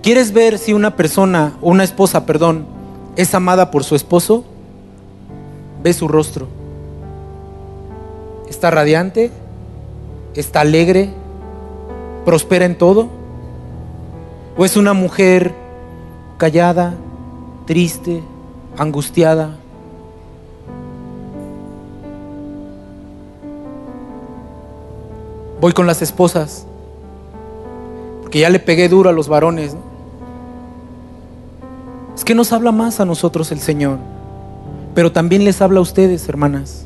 ¿Quieres 0.00 0.32
ver 0.32 0.58
si 0.58 0.74
una 0.74 0.94
persona, 0.94 1.54
una 1.60 1.82
esposa, 1.82 2.24
perdón, 2.24 2.66
es 3.16 3.34
amada 3.34 3.72
por 3.72 3.82
su 3.82 3.96
esposo? 3.96 4.44
Ve 5.82 5.92
su 5.92 6.06
rostro. 6.06 6.46
¿Está 8.48 8.70
radiante? 8.70 9.32
¿Está 10.36 10.60
alegre? 10.60 11.10
¿Prospera 12.24 12.64
en 12.64 12.78
todo? 12.78 13.08
¿O 14.56 14.64
es 14.64 14.76
una 14.76 14.92
mujer 14.92 15.52
callada, 16.38 16.94
triste, 17.66 18.22
angustiada? 18.78 19.56
Voy 25.62 25.72
con 25.72 25.86
las 25.86 26.02
esposas, 26.02 26.66
porque 28.20 28.40
ya 28.40 28.50
le 28.50 28.58
pegué 28.58 28.88
duro 28.88 29.08
a 29.08 29.12
los 29.12 29.28
varones. 29.28 29.76
Es 32.16 32.24
que 32.24 32.34
nos 32.34 32.52
habla 32.52 32.72
más 32.72 32.98
a 32.98 33.04
nosotros 33.04 33.52
el 33.52 33.60
Señor, 33.60 33.98
pero 34.92 35.12
también 35.12 35.44
les 35.44 35.62
habla 35.62 35.78
a 35.78 35.82
ustedes, 35.82 36.28
hermanas. 36.28 36.84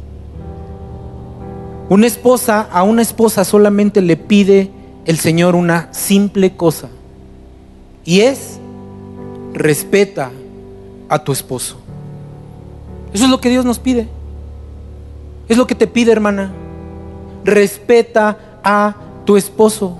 Una 1.89 2.07
esposa 2.07 2.69
a 2.71 2.83
una 2.83 3.01
esposa 3.01 3.45
solamente 3.45 4.03
le 4.03 4.19
pide 4.19 4.71
el 5.07 5.17
Señor 5.17 5.55
una 5.55 5.89
simple 5.95 6.55
cosa, 6.55 6.91
y 8.05 8.21
es 8.21 8.59
respeta 9.55 10.31
a 11.09 11.25
tu 11.25 11.33
esposo. 11.33 11.79
Eso 13.15 13.25
es 13.25 13.31
lo 13.31 13.41
que 13.41 13.49
Dios 13.49 13.65
nos 13.65 13.79
pide. 13.79 14.07
Es 15.49 15.57
lo 15.57 15.67
que 15.67 15.75
te 15.75 15.87
pide, 15.87 16.13
hermana. 16.13 16.53
Respeta 17.43 18.37
a 18.67 18.97
tu 19.25 19.37
esposo. 19.37 19.97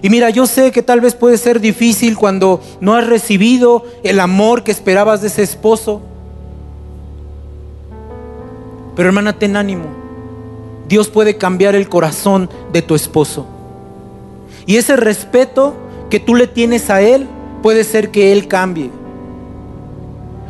Y 0.00 0.10
mira, 0.10 0.30
yo 0.30 0.46
sé 0.46 0.70
que 0.70 0.82
tal 0.82 1.00
vez 1.00 1.14
puede 1.14 1.36
ser 1.36 1.60
difícil 1.60 2.16
cuando 2.16 2.60
no 2.80 2.94
has 2.94 3.06
recibido 3.06 3.84
el 4.04 4.20
amor 4.20 4.62
que 4.62 4.70
esperabas 4.70 5.20
de 5.20 5.26
ese 5.26 5.42
esposo. 5.42 6.00
Pero 8.94 9.08
hermana, 9.08 9.38
ten 9.38 9.56
ánimo. 9.56 9.86
Dios 10.88 11.08
puede 11.08 11.36
cambiar 11.36 11.74
el 11.74 11.88
corazón 11.88 12.48
de 12.72 12.80
tu 12.80 12.94
esposo. 12.94 13.44
Y 14.64 14.76
ese 14.76 14.96
respeto 14.96 15.74
que 16.10 16.20
tú 16.20 16.36
le 16.36 16.46
tienes 16.46 16.90
a 16.90 17.02
Él, 17.02 17.26
puede 17.62 17.82
ser 17.82 18.10
que 18.10 18.32
Él 18.32 18.46
cambie. 18.46 18.90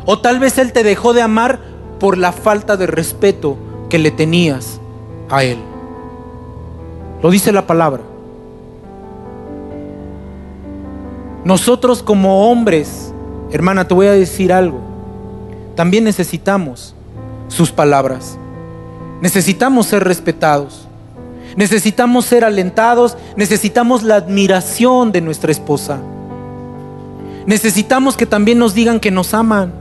O 0.04 0.18
tal 0.18 0.38
vez 0.38 0.58
Él 0.58 0.72
te 0.72 0.82
dejó 0.82 1.14
de 1.14 1.22
amar 1.22 1.60
por 1.98 2.18
la 2.18 2.32
falta 2.32 2.76
de 2.76 2.86
respeto 2.86 3.56
que 3.88 3.98
le 3.98 4.10
tenías 4.10 4.78
a 5.30 5.42
Él. 5.42 5.58
Lo 7.22 7.30
dice 7.30 7.52
la 7.52 7.66
palabra. 7.66 8.02
Nosotros 11.44 12.02
como 12.02 12.50
hombres, 12.50 13.12
hermana, 13.50 13.88
te 13.88 13.94
voy 13.94 14.06
a 14.06 14.12
decir 14.12 14.52
algo. 14.52 14.80
También 15.74 16.04
necesitamos 16.04 16.94
sus 17.48 17.72
palabras. 17.72 18.38
Necesitamos 19.20 19.86
ser 19.86 20.04
respetados. 20.04 20.86
Necesitamos 21.56 22.26
ser 22.26 22.44
alentados. 22.44 23.16
Necesitamos 23.36 24.02
la 24.02 24.16
admiración 24.16 25.10
de 25.10 25.20
nuestra 25.20 25.50
esposa. 25.50 25.98
Necesitamos 27.46 28.16
que 28.16 28.26
también 28.26 28.58
nos 28.58 28.74
digan 28.74 29.00
que 29.00 29.10
nos 29.10 29.32
aman. 29.32 29.72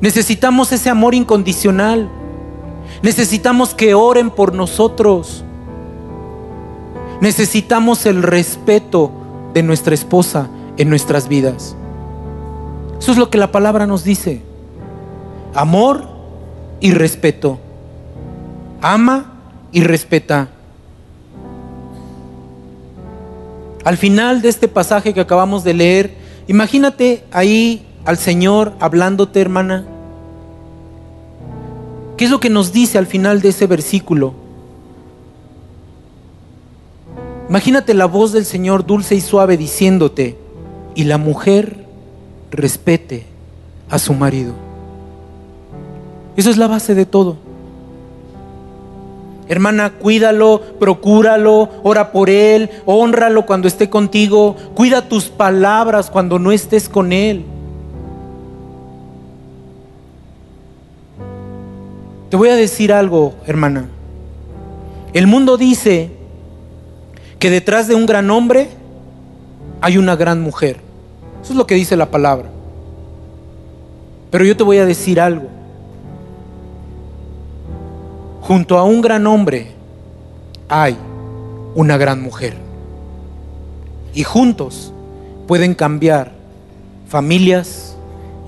Necesitamos 0.00 0.70
ese 0.72 0.90
amor 0.90 1.14
incondicional. 1.14 2.10
Necesitamos 3.02 3.72
que 3.72 3.94
oren 3.94 4.30
por 4.30 4.52
nosotros. 4.52 5.44
Necesitamos 7.20 8.06
el 8.06 8.22
respeto 8.22 9.10
de 9.54 9.62
nuestra 9.62 9.94
esposa 9.94 10.48
en 10.76 10.90
nuestras 10.90 11.28
vidas. 11.28 11.76
Eso 12.98 13.12
es 13.12 13.18
lo 13.18 13.30
que 13.30 13.38
la 13.38 13.52
palabra 13.52 13.86
nos 13.86 14.04
dice. 14.04 14.42
Amor 15.54 16.08
y 16.80 16.92
respeto. 16.92 17.58
Ama 18.80 19.32
y 19.72 19.82
respeta. 19.82 20.48
Al 23.84 23.96
final 23.96 24.40
de 24.40 24.48
este 24.48 24.68
pasaje 24.68 25.12
que 25.12 25.20
acabamos 25.20 25.62
de 25.62 25.74
leer, 25.74 26.14
imagínate 26.48 27.24
ahí 27.30 27.86
al 28.04 28.16
Señor 28.16 28.72
hablándote, 28.80 29.40
hermana. 29.40 29.84
¿Qué 32.16 32.24
es 32.24 32.30
lo 32.30 32.40
que 32.40 32.50
nos 32.50 32.72
dice 32.72 32.98
al 32.98 33.06
final 33.06 33.40
de 33.40 33.50
ese 33.50 33.66
versículo? 33.66 34.43
Imagínate 37.48 37.94
la 37.94 38.06
voz 38.06 38.32
del 38.32 38.44
Señor 38.44 38.86
dulce 38.86 39.14
y 39.14 39.20
suave 39.20 39.56
diciéndote, 39.56 40.38
y 40.94 41.04
la 41.04 41.18
mujer 41.18 41.84
respete 42.50 43.26
a 43.90 43.98
su 43.98 44.14
marido. 44.14 44.54
Eso 46.36 46.50
es 46.50 46.56
la 46.56 46.66
base 46.66 46.94
de 46.94 47.06
todo. 47.06 47.36
Hermana, 49.46 49.90
cuídalo, 49.90 50.62
procúralo, 50.80 51.68
ora 51.82 52.12
por 52.12 52.30
él, 52.30 52.70
honralo 52.86 53.44
cuando 53.44 53.68
esté 53.68 53.90
contigo, 53.90 54.56
cuida 54.74 55.08
tus 55.08 55.26
palabras 55.26 56.10
cuando 56.10 56.38
no 56.38 56.50
estés 56.50 56.88
con 56.88 57.12
él. 57.12 57.44
Te 62.30 62.36
voy 62.36 62.48
a 62.48 62.56
decir 62.56 62.92
algo, 62.92 63.34
hermana. 63.46 63.86
El 65.12 65.26
mundo 65.26 65.58
dice 65.58 66.10
que 67.44 67.50
detrás 67.50 67.88
de 67.88 67.94
un 67.94 68.06
gran 68.06 68.30
hombre 68.30 68.70
hay 69.82 69.98
una 69.98 70.16
gran 70.16 70.40
mujer. 70.40 70.78
Eso 71.42 71.52
es 71.52 71.58
lo 71.58 71.66
que 71.66 71.74
dice 71.74 71.94
la 71.94 72.10
palabra. 72.10 72.48
Pero 74.30 74.46
yo 74.46 74.56
te 74.56 74.62
voy 74.62 74.78
a 74.78 74.86
decir 74.86 75.20
algo. 75.20 75.48
Junto 78.40 78.78
a 78.78 78.84
un 78.84 79.02
gran 79.02 79.26
hombre 79.26 79.72
hay 80.70 80.96
una 81.74 81.98
gran 81.98 82.22
mujer. 82.22 82.56
Y 84.14 84.22
juntos 84.22 84.94
pueden 85.46 85.74
cambiar 85.74 86.32
familias, 87.08 87.94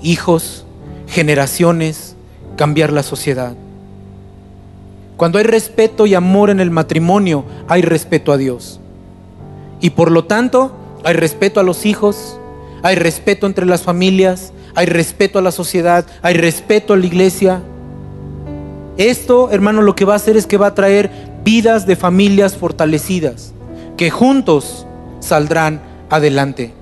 hijos, 0.03 0.65
generaciones, 1.07 2.17
cambiar 2.57 2.95
la 2.95 3.03
sociedad. 3.03 3.53
Cuando 5.19 5.37
hay 5.37 5.45
respeto 5.45 6.07
y 6.07 6.15
amor 6.15 6.49
en 6.49 6.61
el 6.61 6.71
matrimonio, 6.71 7.45
hay 7.69 7.83
respeto 7.83 8.33
a 8.33 8.39
Dios. 8.39 8.81
Y 9.81 9.91
por 9.91 10.11
lo 10.11 10.25
tanto, 10.25 10.73
hay 11.05 11.15
respeto 11.15 11.61
a 11.61 11.63
los 11.63 11.87
hijos, 11.87 12.39
hay 12.83 12.97
respeto 12.97 13.47
entre 13.47 13.67
las 13.67 13.83
familias, 13.83 14.53
hay 14.75 14.87
respeto 14.87 15.39
a 15.39 15.43
la 15.43 15.53
sociedad, 15.53 16.07
hay 16.23 16.35
respeto 16.35 16.93
a 16.93 16.97
la 16.97 17.07
iglesia. 17.07 17.63
Esto, 18.97 19.51
hermano, 19.51 19.83
lo 19.83 19.95
que 19.95 20.05
va 20.05 20.15
a 20.15 20.17
hacer 20.17 20.37
es 20.37 20.47
que 20.47 20.57
va 20.57 20.69
a 20.69 20.75
traer 20.75 21.11
vidas 21.45 21.87
de 21.87 21.97
familias 21.97 22.57
fortalecidas, 22.57 23.53
que 23.97 24.11
juntos 24.11 24.87
saldrán 25.21 25.81
adelante. 26.11 26.73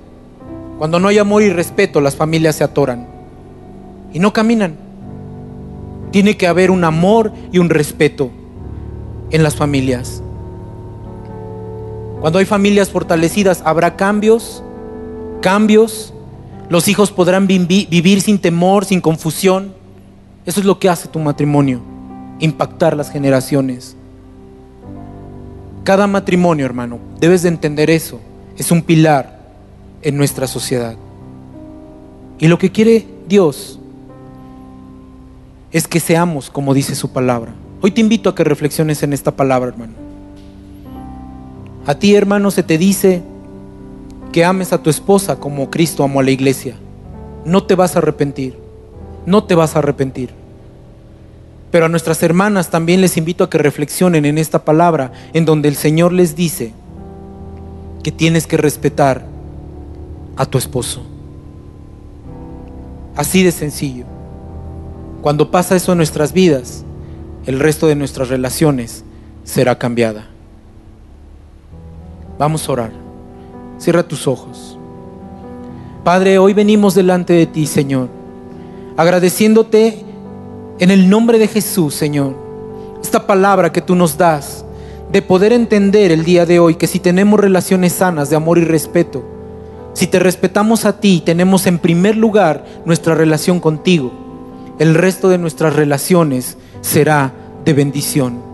Cuando 0.79 0.99
no 0.99 1.09
hay 1.09 1.19
amor 1.19 1.43
y 1.43 1.51
respeto, 1.51 2.01
las 2.01 2.17
familias 2.17 2.57
se 2.57 2.65
atoran 2.65 3.07
y 4.13 4.19
no 4.19 4.33
caminan. 4.33 4.77
Tiene 6.11 6.37
que 6.37 6.47
haber 6.47 6.71
un 6.71 6.85
amor 6.85 7.33
y 7.53 7.59
un 7.59 7.71
respeto 7.71 8.31
en 9.31 9.43
las 9.43 9.55
familias. 9.55 10.24
Cuando 12.21 12.39
hay 12.39 12.45
familias 12.45 12.91
fortalecidas, 12.91 13.63
habrá 13.65 13.97
cambios, 13.97 14.63
cambios. 15.41 16.13
Los 16.69 16.89
hijos 16.89 17.11
podrán 17.11 17.47
vivir 17.47 18.21
sin 18.21 18.39
temor, 18.39 18.85
sin 18.85 19.01
confusión. 19.01 19.75
Eso 20.47 20.61
es 20.61 20.67
lo 20.67 20.79
que 20.79 20.89
hace 20.89 21.09
tu 21.09 21.19
matrimonio, 21.19 21.81
impactar 22.39 22.97
las 22.97 23.11
generaciones. 23.11 23.97
Cada 25.85 26.07
matrimonio, 26.07 26.65
hermano, 26.65 26.99
debes 27.21 27.43
de 27.43 27.49
entender 27.49 27.91
eso. 27.91 28.21
Es 28.57 28.71
un 28.71 28.83
pilar 28.83 29.41
en 30.03 30.17
nuestra 30.17 30.47
sociedad. 30.47 30.97
Y 32.39 32.49
lo 32.49 32.59
que 32.59 32.73
quiere 32.73 33.07
Dios 33.29 33.79
es 35.73 35.89
que 35.89 36.01
seamos 36.01 36.51
como 36.51 36.73
dice 36.73 36.95
su 36.95 37.11
palabra. 37.11 37.53
Hoy 37.81 37.91
te 37.91 38.01
invito 38.01 38.31
a 38.31 38.35
que 38.35 38.45
reflexiones 38.45 39.03
en 39.03 39.13
esta 39.13 39.33
palabra, 39.33 39.69
hermano. 39.71 40.04
A 41.87 41.95
ti, 41.95 42.15
hermano, 42.15 42.51
se 42.51 42.63
te 42.63 42.79
dice 42.79 43.23
que 44.33 44.45
ames 44.45 44.73
a 44.73 44.83
tu 44.83 44.91
esposa 44.91 45.37
como 45.37 45.71
Cristo 45.71 46.03
amó 46.03 46.21
a 46.21 46.23
la 46.23 46.31
iglesia. 46.31 46.77
No 47.45 47.65
te 47.65 47.75
vas 47.75 47.95
a 47.95 47.99
arrepentir. 47.99 48.59
No 49.27 49.45
te 49.45 49.55
vas 49.55 49.77
a 49.77 49.81
arrepentir. 49.81 50.31
Pero 51.71 51.87
a 51.87 51.89
nuestras 51.89 52.23
hermanas 52.23 52.71
también 52.71 53.01
les 53.01 53.17
invito 53.17 53.45
a 53.45 53.51
que 53.51 53.59
reflexionen 53.59 54.25
en 54.25 54.39
esta 54.39 54.65
palabra 54.65 55.13
en 55.35 55.45
donde 55.45 55.69
el 55.69 55.77
Señor 55.77 56.13
les 56.13 56.37
dice 56.37 56.73
que 58.03 58.13
tienes 58.13 58.47
que 58.47 58.57
respetar 58.57 59.25
a 60.37 60.47
tu 60.47 60.57
esposo. 60.57 61.03
Así 63.17 63.43
de 63.43 63.53
sencillo. 63.53 64.05
Cuando 65.21 65.51
pasa 65.51 65.77
eso 65.77 65.93
en 65.93 65.99
nuestras 65.99 66.33
vidas, 66.33 66.85
el 67.47 67.61
resto 67.61 67.87
de 67.87 67.95
nuestras 67.95 68.29
relaciones 68.29 69.05
será 69.45 69.79
cambiada. 69.79 70.34
Vamos 72.39 72.69
a 72.69 72.73
orar. 72.73 72.93
Cierra 73.79 74.03
tus 74.03 74.27
ojos. 74.27 74.79
Padre, 76.05 76.39
hoy 76.39 76.53
venimos 76.53 76.95
delante 76.95 77.33
de 77.33 77.47
ti, 77.47 77.67
Señor, 77.67 78.09
agradeciéndote 78.97 80.05
en 80.79 80.91
el 80.91 81.09
nombre 81.09 81.39
de 81.39 81.49
Jesús, 81.49 81.95
Señor, 81.95 82.35
esta 83.03 83.27
palabra 83.27 83.73
que 83.73 83.81
tú 83.81 83.95
nos 83.95 84.19
das, 84.19 84.65
de 85.11 85.23
poder 85.23 85.53
entender 85.53 86.11
el 86.11 86.25
día 86.25 86.45
de 86.45 86.59
hoy 86.59 86.75
que 86.75 86.87
si 86.87 86.99
tenemos 86.99 87.41
relaciones 87.41 87.95
sanas 87.95 88.29
de 88.29 88.37
amor 88.37 88.59
y 88.59 88.65
respeto, 88.65 89.25
si 89.95 90.07
te 90.07 90.19
respetamos 90.19 90.85
a 90.85 91.01
ti, 91.01 91.23
tenemos 91.25 91.67
en 91.67 91.79
primer 91.79 92.17
lugar 92.17 92.65
nuestra 92.85 93.15
relación 93.15 93.61
contigo, 93.61 94.13
el 94.79 94.95
resto 94.95 95.29
de 95.29 95.39
nuestras 95.39 95.75
relaciones 95.75 96.59
será 96.81 97.33
de 97.65 97.73
bendición. 97.73 98.54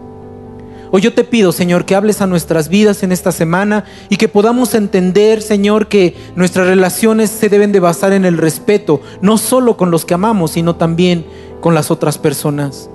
Hoy 0.92 1.02
yo 1.02 1.14
te 1.14 1.22
pido, 1.22 1.52
Señor, 1.52 1.84
que 1.84 1.94
hables 1.94 2.20
a 2.20 2.26
nuestras 2.26 2.68
vidas 2.68 3.04
en 3.04 3.12
esta 3.12 3.30
semana 3.30 3.84
y 4.08 4.16
que 4.16 4.26
podamos 4.26 4.74
entender, 4.74 5.40
Señor, 5.40 5.86
que 5.86 6.16
nuestras 6.34 6.66
relaciones 6.66 7.30
se 7.30 7.48
deben 7.48 7.70
de 7.70 7.78
basar 7.78 8.12
en 8.12 8.24
el 8.24 8.36
respeto, 8.36 9.00
no 9.22 9.38
solo 9.38 9.76
con 9.76 9.92
los 9.92 10.04
que 10.04 10.14
amamos, 10.14 10.52
sino 10.52 10.74
también 10.74 11.24
con 11.60 11.76
las 11.76 11.92
otras 11.92 12.18
personas. 12.18 12.90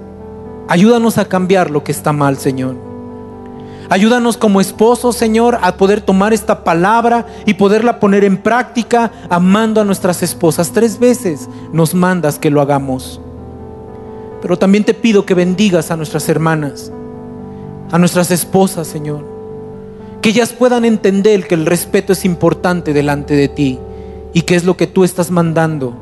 Ayúdanos 0.68 1.18
a 1.18 1.30
cambiar 1.30 1.72
lo 1.72 1.86
que 1.86 1.94
está 1.94 2.12
mal, 2.12 2.38
Señor. 2.38 2.76
Ayúdanos 3.90 4.36
como 4.36 4.60
esposos, 4.60 5.16
Señor, 5.16 5.60
a 5.62 5.78
poder 5.78 6.02
tomar 6.02 6.34
esta 6.34 6.66
palabra 6.66 7.28
y 7.46 7.54
poderla 7.54 8.02
poner 8.02 8.26
en 8.26 8.36
práctica 8.36 9.14
amando 9.30 9.80
a 9.80 9.86
nuestras 9.86 10.22
esposas. 10.22 10.74
Tres 10.74 11.00
veces 11.00 11.48
nos 11.72 11.94
mandas 11.94 12.40
que 12.40 12.50
lo 12.50 12.60
hagamos. 12.60 13.22
Pero 14.42 14.58
también 14.58 14.84
te 14.84 14.94
pido 14.94 15.26
que 15.26 15.34
bendigas 15.34 15.92
a 15.92 15.96
nuestras 15.96 16.28
hermanas 16.28 16.92
a 17.92 17.98
nuestras 17.98 18.32
esposas, 18.32 18.88
Señor. 18.88 19.26
Que 20.22 20.30
ellas 20.30 20.54
puedan 20.54 20.86
entender 20.86 21.48
que 21.48 21.56
el 21.56 21.66
respeto 21.66 22.14
es 22.14 22.26
importante 22.26 22.94
delante 22.94 23.36
de 23.36 23.48
ti 23.48 23.80
y 24.34 24.42
que 24.42 24.56
es 24.56 24.64
lo 24.64 24.76
que 24.76 24.88
tú 24.88 25.04
estás 25.04 25.32
mandando 25.32 25.94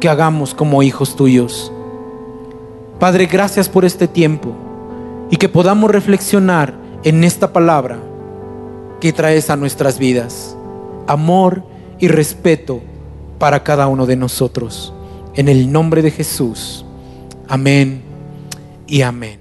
que 0.00 0.08
hagamos 0.08 0.54
como 0.54 0.82
hijos 0.82 1.16
tuyos. 1.16 1.72
Padre, 2.98 3.26
gracias 3.26 3.68
por 3.68 3.84
este 3.84 4.08
tiempo 4.08 4.52
y 5.30 5.36
que 5.36 5.48
podamos 5.48 5.90
reflexionar 5.90 6.74
en 7.04 7.22
esta 7.24 7.52
palabra 7.52 7.98
que 9.00 9.12
traes 9.12 9.50
a 9.50 9.56
nuestras 9.56 9.98
vidas. 9.98 10.56
Amor 11.06 11.62
y 11.98 12.08
respeto 12.08 12.80
para 13.38 13.62
cada 13.62 13.86
uno 13.86 14.06
de 14.06 14.16
nosotros. 14.16 14.92
En 15.34 15.48
el 15.48 15.70
nombre 15.70 16.02
de 16.02 16.10
Jesús. 16.10 16.84
Amén 17.48 18.02
y 18.86 19.02
amén. 19.02 19.37